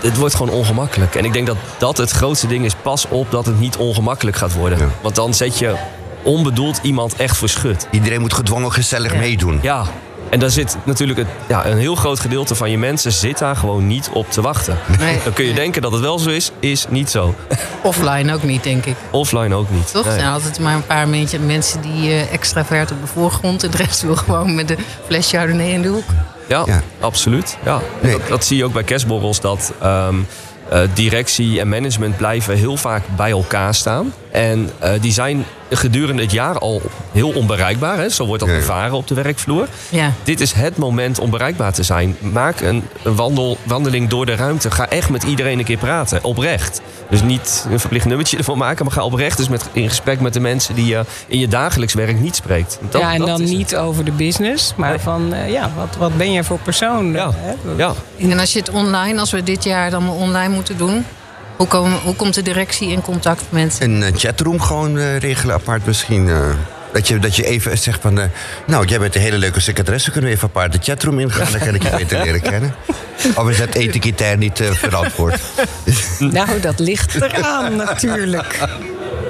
het 0.00 0.16
wordt 0.16 0.34
gewoon 0.34 0.54
ongemakkelijk. 0.54 1.14
En 1.14 1.24
ik 1.24 1.32
denk 1.32 1.46
dat 1.46 1.56
dat 1.78 1.96
het 1.96 2.10
grootste 2.10 2.46
ding 2.46 2.64
is. 2.64 2.74
Pas 2.74 3.08
op 3.08 3.30
dat 3.30 3.46
het 3.46 3.60
niet 3.60 3.76
ongemakkelijk 3.76 4.36
gaat 4.36 4.54
worden. 4.54 4.78
Ja. 4.78 4.88
Want 5.00 5.14
dan 5.14 5.34
zet 5.34 5.58
je 5.58 5.74
onbedoeld 6.22 6.78
iemand 6.82 7.16
echt 7.16 7.36
voor 7.36 7.48
schut. 7.48 7.86
Iedereen 7.90 8.20
moet 8.20 8.34
gedwongen 8.34 8.72
gezellig 8.72 9.12
ja. 9.12 9.18
meedoen. 9.18 9.58
Ja, 9.62 9.84
en 10.30 10.38
daar 10.38 10.50
zit 10.50 10.76
natuurlijk 10.84 11.18
het, 11.18 11.28
ja, 11.48 11.66
een 11.66 11.78
heel 11.78 11.94
groot 11.94 12.20
gedeelte 12.20 12.54
van 12.54 12.70
je 12.70 12.78
mensen 12.78 13.12
zit 13.12 13.38
daar 13.38 13.56
gewoon 13.56 13.86
niet 13.86 14.10
op 14.12 14.30
te 14.30 14.40
wachten. 14.40 14.78
Nee. 14.98 15.18
Dan 15.24 15.32
kun 15.32 15.44
je 15.44 15.54
denken 15.54 15.82
dat 15.82 15.92
het 15.92 16.00
wel 16.00 16.18
zo 16.18 16.30
is, 16.30 16.50
is 16.60 16.86
niet 16.88 17.10
zo. 17.10 17.34
Offline 17.82 18.34
ook 18.34 18.42
niet, 18.42 18.62
denk 18.62 18.86
ik. 18.86 18.96
Offline 19.10 19.54
ook 19.54 19.70
niet. 19.70 19.92
Toch? 19.92 20.06
Er 20.06 20.12
zijn 20.12 20.32
altijd 20.32 20.58
maar 20.58 20.74
een 20.74 20.86
paar 20.86 21.08
mensen 21.40 21.80
die 21.80 22.08
uh, 22.08 22.32
extravert 22.32 22.90
op 22.90 23.00
de 23.00 23.06
voorgrond. 23.06 23.62
En 23.62 23.70
de 23.70 23.76
rest 23.76 24.02
wil 24.02 24.16
gewoon 24.16 24.54
met 24.54 24.68
de 24.68 24.76
fles 25.06 25.30
Chardonnay 25.30 25.70
in 25.70 25.82
de 25.82 25.88
hoek. 25.88 26.04
Ja, 26.48 26.62
ja. 26.66 26.82
absoluut. 27.00 27.56
Ja. 27.64 27.80
Nee. 28.00 28.12
Dat, 28.12 28.28
dat, 28.28 28.44
zie 28.44 28.56
je 28.56 28.64
ook 28.64 28.72
bij 28.72 28.82
kerstborrels. 28.82 29.40
Dat 29.40 29.72
um, 29.82 30.26
uh, 30.72 30.80
directie 30.94 31.60
en 31.60 31.68
management 31.68 32.16
blijven 32.16 32.56
heel 32.56 32.76
vaak 32.76 33.02
bij 33.16 33.30
elkaar 33.30 33.74
staan. 33.74 34.12
En 34.30 34.70
uh, 34.82 34.90
die 35.00 35.12
zijn 35.12 35.44
gedurende 35.76 36.22
het 36.22 36.32
jaar 36.32 36.58
al 36.58 36.82
heel 37.12 37.30
onbereikbaar. 37.30 37.98
Hè? 37.98 38.08
Zo 38.08 38.26
wordt 38.26 38.44
dat 38.44 38.52
ervaren 38.52 38.96
op 38.96 39.08
de 39.08 39.14
werkvloer. 39.14 39.68
Ja. 39.88 40.12
Dit 40.22 40.40
is 40.40 40.52
het 40.52 40.76
moment 40.76 41.18
om 41.18 41.30
bereikbaar 41.30 41.72
te 41.72 41.82
zijn. 41.82 42.16
Maak 42.20 42.60
een, 42.60 42.84
een 43.02 43.16
wandel, 43.16 43.58
wandeling 43.62 44.08
door 44.08 44.26
de 44.26 44.34
ruimte. 44.34 44.70
Ga 44.70 44.88
echt 44.88 45.10
met 45.10 45.22
iedereen 45.22 45.58
een 45.58 45.64
keer 45.64 45.78
praten. 45.78 46.24
Oprecht. 46.24 46.80
Dus 47.10 47.22
niet 47.22 47.66
een 47.70 47.80
verplicht 47.80 48.06
nummertje 48.06 48.36
ervoor 48.44 48.56
maken. 48.56 48.84
Maar 48.84 48.94
ga 48.94 49.04
oprecht 49.04 49.36
dus 49.36 49.48
met, 49.48 49.68
in 49.72 49.88
gesprek 49.88 50.20
met 50.20 50.32
de 50.32 50.40
mensen 50.40 50.74
die 50.74 50.86
je 50.86 51.04
in 51.26 51.38
je 51.38 51.48
dagelijks 51.48 51.94
werk 51.94 52.20
niet 52.20 52.36
spreekt. 52.36 52.78
Dat, 52.90 53.00
ja, 53.00 53.12
en 53.12 53.20
dan 53.20 53.44
niet 53.44 53.70
het. 53.70 53.80
over 53.80 54.04
de 54.04 54.12
business. 54.12 54.74
Maar 54.76 54.90
nee. 54.90 54.98
van, 54.98 55.32
uh, 55.32 55.50
ja, 55.50 55.70
wat, 55.76 55.96
wat 55.98 56.16
ben 56.16 56.32
jij 56.32 56.44
voor 56.44 56.58
persoon? 56.58 57.12
Ja. 57.12 57.30
Hè? 57.34 57.54
ja. 57.76 57.92
En 58.18 58.38
als 58.38 58.52
je 58.52 58.58
het 58.58 58.70
online, 58.70 59.20
als 59.20 59.30
we 59.30 59.42
dit 59.42 59.64
jaar 59.64 59.90
dan 59.90 60.08
online 60.08 60.54
moeten 60.54 60.76
doen... 60.76 61.04
Hoe, 61.56 61.66
komen, 61.66 61.98
hoe 61.98 62.14
komt 62.14 62.34
de 62.34 62.42
directie 62.42 62.88
in 62.88 63.00
contact 63.00 63.42
met... 63.48 63.76
Een 63.80 64.00
uh, 64.00 64.08
chatroom 64.14 64.60
gewoon 64.60 64.96
uh, 64.96 65.18
regelen 65.18 65.54
apart 65.54 65.86
misschien. 65.86 66.26
Uh, 66.26 66.48
dat, 66.92 67.08
je, 67.08 67.18
dat 67.18 67.36
je 67.36 67.44
even 67.44 67.78
zegt 67.78 68.00
van... 68.00 68.20
nou, 68.66 68.86
jij 68.86 68.98
bent 68.98 69.14
een 69.14 69.20
hele 69.20 69.38
leuke 69.38 69.60
secretaresse. 69.60 70.10
Kunnen 70.10 70.30
we 70.30 70.36
even 70.36 70.48
apart 70.48 70.72
de 70.72 70.78
chatroom 70.82 71.18
ingaan? 71.18 71.50
Dan 71.50 71.60
kan 71.60 71.74
ik 71.74 71.82
je 71.82 71.90
beter 71.98 72.22
leren 72.22 72.40
kennen. 72.40 72.74
Of 73.34 73.48
is 73.48 73.58
dat 73.58 73.74
etikettair 73.74 74.36
niet 74.36 74.60
verantwoord? 74.62 75.40
nou, 76.18 76.60
dat 76.60 76.78
ligt 76.78 77.14
eraan 77.14 77.76
natuurlijk. 77.76 78.58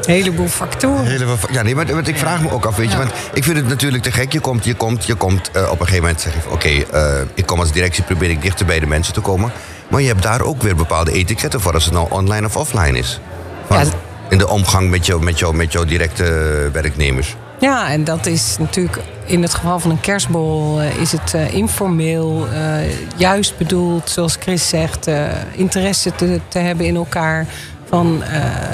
Een 0.06 0.14
heleboel 0.14 0.48
factoren. 0.48 1.06
Heleboel, 1.06 1.36
ja, 1.50 1.62
nee, 1.62 1.74
maar, 1.74 2.08
ik 2.08 2.16
vraag 2.16 2.42
me 2.42 2.50
ook 2.50 2.64
af, 2.64 2.76
weet 2.76 2.90
je, 2.90 2.96
want 2.96 3.10
ik 3.32 3.44
vind 3.44 3.56
het 3.56 3.68
natuurlijk 3.68 4.02
te 4.02 4.12
gek. 4.12 4.32
Je 4.32 4.40
komt, 4.40 4.64
je 4.64 4.74
komt, 4.74 5.04
je 5.04 5.14
komt 5.14 5.50
uh, 5.56 5.62
op 5.62 5.80
een 5.80 5.86
gegeven 5.86 6.02
moment 6.02 6.20
zeg 6.20 6.34
je, 6.34 6.40
oké, 6.44 6.54
okay, 6.54 6.86
uh, 6.94 7.26
ik 7.34 7.46
kom 7.46 7.60
als 7.60 7.72
directie, 7.72 8.04
probeer 8.04 8.30
ik 8.30 8.42
dichter 8.42 8.66
bij 8.66 8.80
de 8.80 8.86
mensen 8.86 9.14
te 9.14 9.20
komen. 9.20 9.52
Maar 9.88 10.00
je 10.00 10.06
hebt 10.06 10.22
daar 10.22 10.40
ook 10.40 10.62
weer 10.62 10.76
bepaalde 10.76 11.12
etiketten 11.12 11.60
voor, 11.60 11.72
als 11.72 11.84
het 11.84 11.94
nou 11.94 12.06
online 12.10 12.46
of 12.46 12.56
offline 12.56 12.98
is. 12.98 13.20
Van, 13.68 13.92
in 14.28 14.38
de 14.38 14.48
omgang 14.48 14.90
met, 14.90 15.06
jou, 15.06 15.22
met, 15.22 15.38
jou, 15.38 15.54
met 15.54 15.72
jouw 15.72 15.84
directe 15.84 16.24
werknemers. 16.72 17.36
Ja, 17.60 17.90
en 17.90 18.04
dat 18.04 18.26
is 18.26 18.56
natuurlijk 18.58 18.98
in 19.24 19.42
het 19.42 19.54
geval 19.54 19.78
van 19.78 19.90
een 19.90 20.00
kerstbol 20.00 20.80
uh, 20.80 20.96
is 21.00 21.12
het 21.12 21.32
uh, 21.34 21.54
informeel, 21.54 22.46
uh, 22.52 22.76
juist 23.16 23.58
bedoeld, 23.58 24.10
zoals 24.10 24.36
Chris 24.40 24.68
zegt, 24.68 25.10
interesse 25.52 26.12
te, 26.14 26.40
te 26.48 26.58
hebben 26.58 26.86
in 26.86 26.96
elkaar. 26.96 27.46
Van 27.88 28.22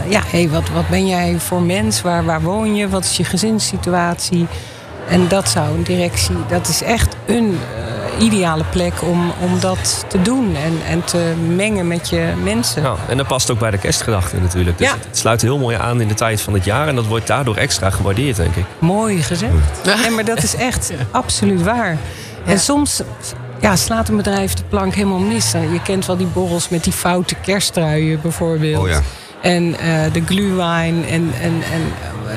ja, 0.08 0.22
hey, 0.26 0.48
wat, 0.48 0.68
wat 0.68 0.88
ben 0.88 1.06
jij 1.06 1.38
voor 1.38 1.62
mens? 1.62 2.02
Waar, 2.02 2.24
waar 2.24 2.42
woon 2.42 2.74
je? 2.74 2.88
Wat 2.88 3.04
is 3.04 3.16
je 3.16 3.24
gezinssituatie? 3.24 4.46
En 5.08 5.28
dat 5.28 5.48
zou 5.48 5.74
een 5.74 5.82
directie, 5.82 6.36
dat 6.48 6.68
is 6.68 6.82
echt 6.82 7.16
een 7.26 7.58
ideale 8.18 8.64
plek 8.70 9.02
om, 9.02 9.32
om 9.40 9.60
dat 9.60 10.04
te 10.08 10.22
doen 10.22 10.56
en, 10.56 10.78
en 10.86 11.04
te 11.04 11.34
mengen 11.56 11.86
met 11.88 12.08
je 12.08 12.32
mensen. 12.42 12.82
Ja, 12.82 12.94
en 13.08 13.16
dat 13.16 13.26
past 13.26 13.50
ook 13.50 13.58
bij 13.58 13.70
de 13.70 13.78
kerstgedachte 13.78 14.40
natuurlijk. 14.40 14.78
Dus 14.78 14.86
ja. 14.88 14.94
het 15.06 15.18
sluit 15.18 15.42
heel 15.42 15.58
mooi 15.58 15.76
aan 15.76 16.00
in 16.00 16.08
de 16.08 16.14
tijd 16.14 16.40
van 16.40 16.52
het 16.52 16.64
jaar 16.64 16.88
en 16.88 16.94
dat 16.94 17.06
wordt 17.06 17.26
daardoor 17.26 17.56
extra 17.56 17.90
gewaardeerd, 17.90 18.36
denk 18.36 18.54
ik. 18.54 18.64
Mooi 18.78 19.22
gezegd. 19.22 19.52
Nee, 19.84 20.10
maar 20.10 20.24
dat 20.24 20.42
is 20.42 20.54
echt 20.54 20.92
absoluut 21.10 21.62
waar. 21.62 21.96
En 22.46 22.58
soms 22.58 23.02
ja, 23.60 23.76
slaat 23.76 24.08
een 24.08 24.16
bedrijf 24.16 24.54
de 24.54 24.62
plank 24.68 24.94
helemaal 24.94 25.18
mis. 25.18 25.52
Je 25.52 25.80
kent 25.84 26.06
wel 26.06 26.16
die 26.16 26.26
borrels 26.26 26.68
met 26.68 26.84
die 26.84 26.92
foute 26.92 27.34
kersttruien 27.34 28.20
bijvoorbeeld. 28.20 28.82
Oh 28.82 28.88
ja. 28.88 29.00
En 29.42 29.64
uh, 29.64 30.12
de 30.12 30.22
glühwein 30.26 31.04
en, 31.04 31.32
en, 31.40 31.62
en, 31.72 31.82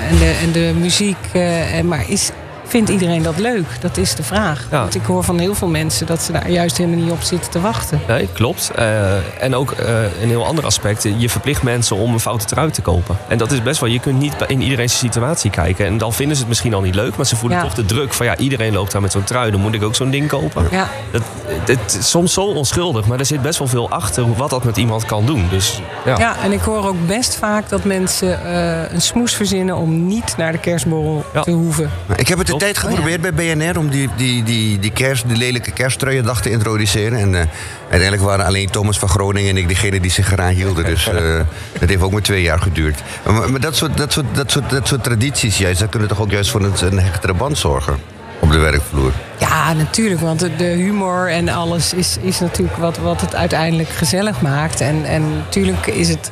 en, 0.10 0.18
de, 0.18 0.40
en 0.42 0.52
de 0.52 0.74
muziek. 0.80 1.18
Uh, 1.34 1.76
en, 1.76 1.88
maar 1.88 2.10
is 2.10 2.32
vindt 2.66 2.90
iedereen 2.90 3.22
dat 3.24 3.38
leuk? 3.40 3.66
Dat 3.82 3.98
is 3.98 4.16
de 4.16 4.24
vraag. 4.24 4.68
Ja. 4.72 4.80
Want 4.80 4.96
ik 4.96 5.06
hoor 5.06 5.24
van 5.24 5.40
heel 5.40 5.56
veel 5.56 5.68
mensen 5.68 6.06
dat 6.06 6.22
ze 6.22 6.32
daar 6.32 6.50
juist 6.50 6.78
helemaal 6.78 7.00
niet 7.00 7.12
op 7.12 7.22
zitten 7.22 7.52
te 7.52 7.62
wachten. 7.62 8.02
Nee, 8.08 8.30
klopt. 8.34 8.72
Uh, 8.80 9.44
en 9.44 9.56
ook 9.56 9.72
uh, 9.72 10.02
een 10.22 10.28
heel 10.30 10.46
ander 10.46 10.66
aspect. 10.66 11.04
Je 11.18 11.30
verplicht 11.30 11.64
mensen 11.64 11.96
om 11.96 12.14
een 12.14 12.20
foute 12.20 12.46
trui 12.46 12.72
te 12.72 12.82
kopen. 12.82 13.18
En 13.28 13.38
dat 13.38 13.52
is 13.52 13.62
best 13.64 13.80
wel, 13.80 13.90
je 13.90 14.00
kunt 14.00 14.20
niet 14.20 14.34
in 14.48 14.62
iedereen 14.62 14.90
situatie 14.90 15.50
kijken. 15.52 15.86
En 15.86 15.98
dan 15.98 16.14
vinden 16.14 16.36
ze 16.36 16.42
het 16.42 16.50
misschien 16.50 16.74
al 16.74 16.82
niet 16.82 16.96
leuk, 16.96 17.16
maar 17.16 17.26
ze 17.26 17.36
voelen 17.36 17.58
Ja. 17.58 17.64
toch 17.64 17.74
de 17.74 17.86
druk 17.86 18.14
van 18.14 18.26
ja, 18.26 18.38
iedereen 18.38 18.74
loopt 18.74 18.92
daar 18.92 19.02
met 19.02 19.12
zo'n 19.12 19.24
trui. 19.24 19.52
Dan 19.52 19.60
moet 19.60 19.74
ik 19.74 19.84
ook 19.84 19.96
zo'n 19.96 20.10
ding 20.10 20.28
kopen. 20.28 20.68
Ja. 20.72 20.88
Dat, 21.12 21.22
het 21.66 21.98
is 22.00 22.10
soms 22.10 22.34
zo 22.34 22.42
onschuldig, 22.46 23.06
maar 23.08 23.20
er 23.20 23.26
zit 23.26 23.42
best 23.42 23.60
wel 23.60 23.68
veel 23.68 23.90
achter 23.90 24.34
wat 24.34 24.50
dat 24.50 24.64
met 24.64 24.78
iemand 24.78 25.06
kan 25.06 25.26
doen. 25.26 25.48
Dus 25.50 25.82
ja. 26.06 26.18
Ja, 26.18 26.36
en 26.44 26.52
ik 26.52 26.62
hoor 26.62 26.88
ook 26.88 27.08
best 27.08 27.36
vaak 27.36 27.70
dat 27.70 27.84
mensen 27.84 28.40
uh, 28.46 28.92
een 28.92 29.02
smoes 29.02 29.34
verzinnen 29.34 29.76
om 29.78 30.06
niet 30.08 30.34
naar 30.38 30.52
de 30.52 30.58
kerstborrel 30.58 31.26
Ja. 31.34 31.42
te 31.42 31.52
hoeven. 31.52 31.92
Maar 32.06 32.20
Ik 32.20 32.28
heb 32.28 32.38
het 32.38 32.52
Klopt. 32.58 32.74
tijd 32.74 32.78
geprobeerd 32.78 33.22
bij 33.22 33.34
BNR 33.34 33.78
om 33.80 33.90
die, 33.90 34.10
die, 34.16 34.44
die, 34.44 34.80
die, 34.80 34.92
kerst, 34.92 35.28
die 35.28 35.38
lelijke 35.38 35.72
kersttruiendag 35.72 36.42
te 36.42 36.50
introduceren. 36.50 37.20
En 37.20 37.36
eh, 37.36 37.48
uiteindelijk 37.82 38.22
waren 38.22 38.46
alleen 38.46 38.70
Thomas 38.70 39.00
van 39.00 39.10
Groningen 39.10 39.50
en 39.50 39.58
ik 39.58 39.68
degene 39.68 40.00
die 40.00 40.12
zich 40.12 40.32
eraan 40.32 40.54
hielden. 40.54 40.86
Dus 40.86 41.08
eh, 41.08 41.16
dat 41.80 41.90
heeft 41.90 42.02
ook 42.02 42.12
maar 42.12 42.22
twee 42.22 42.42
jaar 42.42 42.60
geduurd. 42.60 43.02
Maar, 43.26 43.52
maar 43.52 43.60
dat, 43.60 43.76
soort, 43.76 43.98
dat, 43.98 44.14
soort, 44.14 44.26
dat, 44.34 44.52
soort, 44.52 44.70
dat 44.70 44.88
soort 44.88 45.04
tradities, 45.04 45.58
juist, 45.58 45.80
dat 45.80 45.90
kunnen 45.90 46.08
toch 46.08 46.22
ook 46.22 46.32
juist 46.32 46.50
voor 46.52 46.64
een, 46.64 46.74
een 46.80 47.00
hechtere 47.00 47.34
band 47.34 47.58
zorgen 47.58 47.98
op 48.40 48.52
de 48.52 48.58
werkvloer. 48.58 49.12
Ja, 49.40 49.74
natuurlijk. 49.74 50.22
Want 50.22 50.40
de- 50.40 50.56
de 50.56 50.64
humor 50.64 51.30
en 51.30 51.50
alles 51.50 51.94
is, 51.94 52.18
is 52.22 52.40
natuurlijk 52.40 52.78
wat, 52.78 52.98
wat 52.98 53.22
het 53.22 53.36
uiteindelijk 53.36 53.90
gezellig 53.90 54.42
maakt. 54.42 54.82
En, 54.82 55.06
en 55.06 55.30
natuurlijk 55.38 55.88
is 55.88 56.10
het 56.10 56.32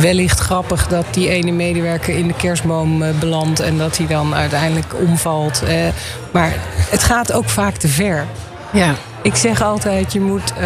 wellicht 0.00 0.40
grappig 0.40 0.86
dat 0.86 1.04
die 1.10 1.28
ene 1.28 1.52
medewerker 1.52 2.16
in 2.16 2.26
de 2.26 2.34
kerstboom 2.34 3.02
eh, 3.02 3.18
belandt 3.18 3.60
en 3.60 3.78
dat 3.78 3.96
hij 3.96 4.06
dan 4.06 4.34
uiteindelijk 4.34 4.94
omvalt. 5.08 5.62
Eh, 5.62 5.76
maar 6.30 6.52
het 6.90 7.02
gaat 7.02 7.32
ook 7.32 7.48
vaak 7.48 7.76
te 7.76 7.88
ver. 7.88 8.26
Ja. 8.72 8.94
Ik 9.22 9.34
zeg 9.34 9.62
altijd, 9.62 10.12
je 10.12 10.20
moet 10.20 10.52
eh, 10.52 10.58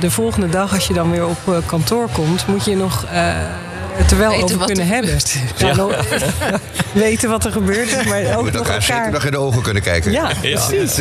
de 0.00 0.10
volgende 0.10 0.48
dag 0.48 0.74
als 0.74 0.86
je 0.86 0.94
dan 0.94 1.10
weer 1.10 1.26
op 1.26 1.38
eh, 1.48 1.56
kantoor 1.66 2.08
komt, 2.12 2.46
moet 2.46 2.64
je 2.64 2.76
nog 2.76 3.04
eh, 3.04 3.32
het 3.92 4.10
er 4.10 4.18
wel 4.18 4.30
Weten 4.30 4.44
over 4.44 4.66
kunnen 4.66 4.86
hebben. 4.86 5.18
Ja, 5.56 5.74
weten 6.92 7.28
wat 7.28 7.44
er 7.44 7.52
gebeurd 7.52 7.92
is, 7.92 8.04
maar 8.04 8.20
Je 8.20 8.36
ook 8.36 8.42
moet 8.42 8.52
nog 8.52 8.66
elkaar 8.66 8.82
zeker 8.82 9.10
nog 9.10 9.24
in 9.24 9.30
de 9.30 9.38
ogen 9.38 9.62
kunnen 9.62 9.82
kijken. 9.82 10.12
Ja, 10.12 10.30
precies. 10.40 10.98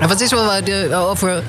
En 0.00 0.08
wat 0.08 0.20
is 0.20 0.30
wel 0.30 0.64
de, 0.64 0.94
over 0.94 1.42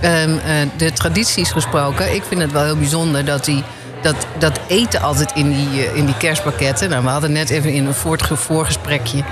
ehm, 0.00 0.30
eh, 0.30 0.54
de 0.76 0.92
tradities 0.92 1.50
gesproken? 1.50 2.14
Ik 2.14 2.22
vind 2.28 2.40
het 2.40 2.52
wel 2.52 2.64
heel 2.64 2.76
bijzonder 2.76 3.24
dat 3.24 3.44
die. 3.44 3.64
Dat, 4.02 4.14
dat 4.38 4.60
eten 4.66 5.00
altijd 5.02 5.32
in 5.34 5.48
die, 5.50 5.86
eh, 5.86 5.96
in 5.96 6.04
die 6.04 6.16
kerstpakketten. 6.16 6.90
Nou, 6.90 7.02
we 7.04 7.08
hadden 7.08 7.32
net 7.32 7.50
even 7.50 7.72
in 7.72 7.86
een 7.86 7.94
voorgesprekje. 8.36 9.22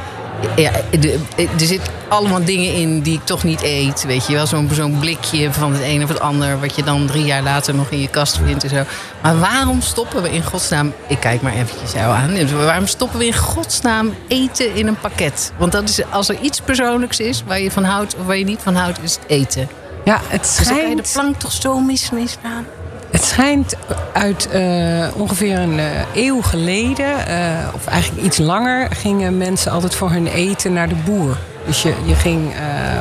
Ja, 0.56 0.70
de- 1.00 1.18
er 1.36 1.48
zitten 1.66 1.92
allemaal 2.08 2.44
dingen 2.44 2.74
in 2.74 3.00
die 3.00 3.14
ik 3.14 3.24
toch 3.24 3.44
niet 3.44 3.62
eet. 3.62 4.04
Weet 4.06 4.26
je 4.26 4.32
wel, 4.34 4.46
zo'n 4.46 4.70
zo'n 4.72 4.98
blikje 4.98 5.52
van 5.52 5.72
het 5.72 5.82
een 5.82 6.02
of 6.02 6.08
het 6.08 6.20
ander. 6.20 6.60
wat 6.60 6.76
je 6.76 6.82
dan 6.82 7.06
drie 7.06 7.24
jaar 7.24 7.42
later 7.42 7.74
nog 7.74 7.90
in 7.90 8.00
je 8.00 8.08
kast 8.08 8.38
vindt 8.44 8.62
en 8.64 8.70
zo. 8.70 8.82
Maar 9.22 9.38
waarom 9.38 9.80
stoppen 9.80 10.22
we 10.22 10.30
in 10.30 10.42
godsnaam. 10.44 10.92
Ik 11.08 11.20
kijk 11.20 11.42
maar 11.42 11.52
eventjes 11.52 11.92
jou 11.92 12.14
aan. 12.14 12.56
Waarom 12.64 12.86
stoppen 12.86 13.18
we 13.18 13.26
in 13.26 13.36
godsnaam 13.36 14.14
eten 14.28 14.74
in 14.74 14.86
een 14.86 15.00
pakket? 15.00 15.52
Want 15.56 15.72
dat 15.72 15.88
is, 15.88 16.00
als 16.10 16.28
er 16.28 16.36
iets 16.40 16.60
persoonlijks 16.60 17.20
is 17.20 17.42
waar 17.46 17.60
je 17.60 17.70
van 17.70 17.84
houdt 17.84 18.16
of 18.16 18.26
waar 18.26 18.36
je 18.36 18.44
niet 18.44 18.60
van 18.62 18.74
houdt, 18.74 18.98
is 19.02 19.14
het 19.14 19.24
eten. 19.26 19.68
Ja, 20.04 20.20
het 20.28 20.54
Dus 20.56 20.66
dan 20.68 20.76
kan 20.78 20.88
je 20.88 20.96
de 20.96 21.02
schijnt, 21.04 21.12
plank 21.12 21.36
toch 21.40 21.52
zo 21.52 21.80
mis 21.80 22.10
mislaan? 22.10 22.66
Het 23.10 23.24
schijnt 23.24 23.74
uit 24.12 24.48
eh, 24.48 25.06
ongeveer 25.14 25.58
een 25.58 25.78
eh, 25.78 25.86
eeuw 26.14 26.42
geleden, 26.42 27.26
eh, 27.26 27.74
of 27.74 27.86
eigenlijk 27.86 28.22
iets 28.26 28.38
langer, 28.38 28.88
gingen 28.90 29.36
mensen 29.36 29.72
altijd 29.72 29.94
voor 29.94 30.10
hun 30.10 30.26
eten 30.26 30.72
naar 30.72 30.88
de 30.88 30.94
boer. 31.04 31.36
Dus 31.66 31.82
je, 31.82 31.94
je 32.04 32.14
ging 32.14 32.52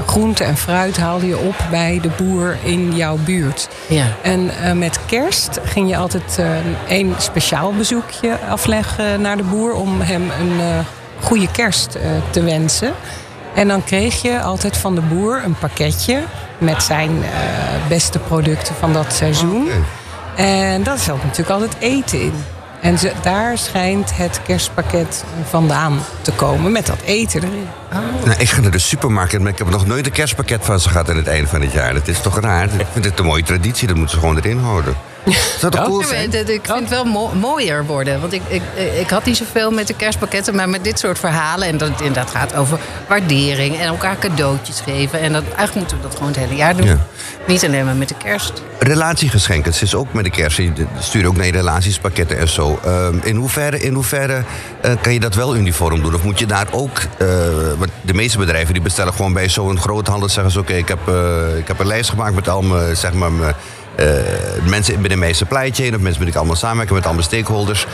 groente 0.05 0.43
en 0.43 0.57
fruit 0.57 0.97
haalde 0.97 1.27
je 1.27 1.37
op 1.37 1.55
bij 1.69 1.99
de 2.01 2.09
boer 2.17 2.57
in 2.63 2.95
jouw 2.95 3.17
buurt. 3.25 3.69
Ja. 3.87 4.05
En 4.21 4.51
met 4.77 4.99
kerst 5.05 5.59
ging 5.63 5.89
je 5.89 5.97
altijd 5.97 6.39
een 6.87 7.13
speciaal 7.17 7.73
bezoekje 7.73 8.37
afleggen 8.49 9.21
naar 9.21 9.37
de 9.37 9.43
boer 9.43 9.73
om 9.73 10.01
hem 10.01 10.21
een 10.21 10.85
goede 11.19 11.51
kerst 11.51 11.97
te 12.29 12.43
wensen. 12.43 12.93
En 13.57 13.67
dan 13.67 13.83
kreeg 13.83 14.21
je 14.21 14.41
altijd 14.41 14.77
van 14.77 14.95
de 14.95 15.01
boer 15.01 15.41
een 15.43 15.55
pakketje 15.59 16.23
met 16.57 16.83
zijn 16.83 17.11
uh, 17.11 17.27
beste 17.87 18.19
producten 18.19 18.75
van 18.75 18.93
dat 18.93 19.13
seizoen. 19.13 19.65
Okay. 19.65 20.65
En 20.71 20.83
dat 20.83 21.09
ook 21.11 21.23
natuurlijk 21.23 21.49
altijd 21.49 21.75
eten 21.79 22.21
in. 22.21 22.33
En 22.81 22.97
ze, 22.97 23.11
daar 23.21 23.57
schijnt 23.57 24.17
het 24.17 24.41
kerstpakket 24.45 25.23
vandaan 25.49 25.99
te 26.21 26.31
komen 26.31 26.71
met 26.71 26.85
dat 26.85 27.01
eten 27.05 27.43
erin. 27.43 27.67
Oh. 27.93 28.25
Nou, 28.25 28.39
ik 28.39 28.49
ga 28.49 28.61
naar 28.61 28.71
de 28.71 28.79
supermarkt, 28.79 29.39
maar 29.39 29.51
ik 29.51 29.57
heb 29.57 29.69
nog 29.69 29.85
nooit 29.85 30.05
een 30.05 30.11
kerstpakket 30.11 30.65
van 30.65 30.79
ze 30.79 30.89
gehad 30.89 31.09
aan 31.09 31.17
het 31.17 31.27
einde 31.27 31.47
van 31.47 31.61
het 31.61 31.71
jaar. 31.71 31.93
Dat 31.93 32.07
is 32.07 32.21
toch 32.21 32.39
raar? 32.39 32.63
Ik 32.63 32.87
vind 32.91 33.05
het 33.05 33.19
een 33.19 33.25
mooie 33.25 33.43
traditie, 33.43 33.87
dat 33.87 33.95
moeten 33.95 34.15
ze 34.15 34.21
gewoon 34.21 34.37
erin 34.37 34.59
houden. 34.59 34.95
Zou 35.59 35.71
toch 35.71 35.83
cool 35.83 36.03
zijn? 36.03 36.33
Ik 36.33 36.61
vind 36.65 36.89
het 36.89 36.89
wel 36.89 37.31
mooier 37.33 37.85
worden. 37.85 38.21
Want 38.21 38.33
ik, 38.33 38.41
ik, 38.47 38.61
ik 38.99 39.09
had 39.09 39.25
niet 39.25 39.37
zoveel 39.37 39.71
met 39.71 39.87
de 39.87 39.93
kerstpakketten, 39.93 40.55
maar 40.55 40.69
met 40.69 40.83
dit 40.83 40.99
soort 40.99 41.19
verhalen. 41.19 41.67
En 41.67 41.77
dat 41.77 41.89
het 41.89 41.99
inderdaad 41.99 42.29
gaat 42.29 42.55
over 42.55 42.79
waardering 43.07 43.79
en 43.79 43.87
elkaar 43.87 44.17
cadeautjes 44.19 44.79
geven. 44.79 45.19
En 45.19 45.33
dat, 45.33 45.43
eigenlijk 45.43 45.75
moeten 45.75 45.97
we 45.97 46.03
dat 46.03 46.13
gewoon 46.13 46.27
het 46.27 46.37
hele 46.37 46.55
jaar 46.55 46.75
doen. 46.75 46.99
Niet 47.47 47.65
alleen 47.65 47.85
maar 47.85 47.95
met 47.95 48.09
de 48.09 48.15
kerst. 48.17 48.61
Relatiegeschenken, 48.79 49.71
het 49.71 49.81
is 49.81 49.95
ook 49.95 50.13
met 50.13 50.23
de 50.23 50.29
kerst. 50.29 50.57
Je 50.57 50.71
stuurt 50.99 51.25
ook 51.25 51.35
naar 51.35 51.47
relatiespakketten 51.47 52.37
en 52.37 52.47
zo. 52.47 52.79
Uh, 52.85 53.07
in 53.23 53.35
hoeverre, 53.35 53.79
in 53.79 53.93
hoeverre 53.93 54.43
uh, 54.85 54.91
kan 55.01 55.13
je 55.13 55.19
dat 55.19 55.35
wel 55.35 55.55
uniform 55.55 56.01
doen? 56.01 56.13
Of 56.13 56.23
moet 56.23 56.39
je 56.39 56.45
daar 56.45 56.67
ook. 56.71 56.97
Uh, 57.21 57.27
want 57.77 57.91
de 58.01 58.13
meeste 58.13 58.37
bedrijven 58.37 58.73
die 58.73 58.83
bestellen 58.83 59.13
gewoon 59.13 59.33
bij 59.33 59.49
zo'n 59.49 59.79
groothandel. 59.79 60.29
Zeggen 60.29 60.51
ze: 60.51 60.59
Oké, 60.59 60.67
okay, 60.67 60.81
ik, 60.81 60.87
heb, 60.87 60.99
ik 61.57 61.67
heb 61.67 61.79
een 61.79 61.87
lijst 61.87 62.09
gemaakt 62.09 62.35
met 62.35 62.49
al 62.49 62.61
mijn. 62.61 62.97
Zeg 62.97 63.13
maar, 63.13 63.31
mijn 63.31 63.55
mensen 64.63 65.01
binnen 65.01 65.19
mijn 65.19 65.35
supply 65.35 65.71
chain 65.71 65.95
of 65.95 66.01
mensen 66.01 66.19
met 66.19 66.29
ik 66.29 66.35
allemaal 66.35 66.55
samenwerken 66.55 66.95
met 66.95 67.05
allemaal 67.05 67.23
stakeholders. 67.23 67.87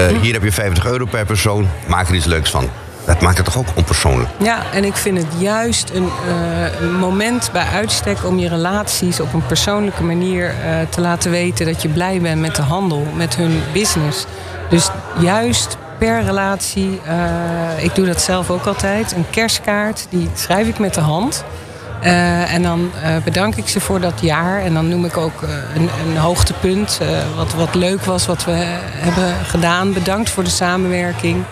Uh, 0.00 0.06
hier 0.20 0.32
heb 0.32 0.42
je 0.42 0.52
50 0.52 0.86
euro 0.86 1.04
per 1.04 1.24
persoon. 1.24 1.68
Maak 1.86 2.08
er 2.08 2.14
iets 2.14 2.24
leuks 2.24 2.50
van. 2.50 2.68
Dat 3.04 3.20
maakt 3.20 3.36
het 3.36 3.46
toch 3.46 3.58
ook 3.58 3.66
onpersoonlijk? 3.74 4.30
Ja, 4.38 4.62
en 4.72 4.84
ik 4.84 4.96
vind 4.96 5.18
het 5.18 5.26
juist 5.38 5.90
een, 5.90 6.08
uh, 6.28 6.80
een 6.80 6.94
moment 6.94 7.50
bij 7.52 7.66
uitstek 7.72 8.24
om 8.24 8.38
je 8.38 8.48
relaties 8.48 9.20
op 9.20 9.32
een 9.32 9.46
persoonlijke 9.46 10.02
manier 10.02 10.54
te 10.90 11.00
laten 11.00 11.30
weten 11.30 11.66
dat 11.66 11.82
je 11.82 11.88
blij 11.88 12.20
bent 12.20 12.40
met 12.40 12.56
de 12.56 12.62
handel, 12.62 13.06
met 13.14 13.36
hun 13.36 13.60
business. 13.72 14.26
Dus 14.70 14.90
juist 15.18 15.76
per 15.98 16.22
relatie, 16.24 17.00
ik 17.78 17.94
doe 17.94 18.06
dat 18.06 18.20
zelf 18.20 18.50
ook 18.50 18.66
altijd, 18.66 19.12
een 19.12 19.26
kerstkaart, 19.30 20.06
die 20.10 20.28
schrijf 20.34 20.68
ik 20.68 20.78
met 20.78 20.94
de 20.94 21.00
hand. 21.00 21.44
Uh, 22.06 22.54
en 22.54 22.62
dan 22.62 22.90
uh, 23.02 23.16
bedank 23.24 23.56
ik 23.56 23.68
ze 23.68 23.80
voor 23.80 24.00
dat 24.00 24.20
jaar. 24.20 24.62
En 24.62 24.74
dan 24.74 24.88
noem 24.88 25.04
ik 25.04 25.16
ook 25.16 25.42
uh, 25.42 25.50
een, 25.74 25.88
een, 26.06 26.16
hoogtepunt. 26.16 27.00
wat, 27.36 27.54
wat 27.54 27.74
leuk 27.74 28.04
was, 28.04 28.26
wat 28.26 28.44
we 28.44 28.52
hebben 28.54 29.44
gedaan. 29.44 29.92
Bedankt 29.92 30.30
voor 30.30 30.44
de 30.44 30.50
samenwerking. 30.50 31.44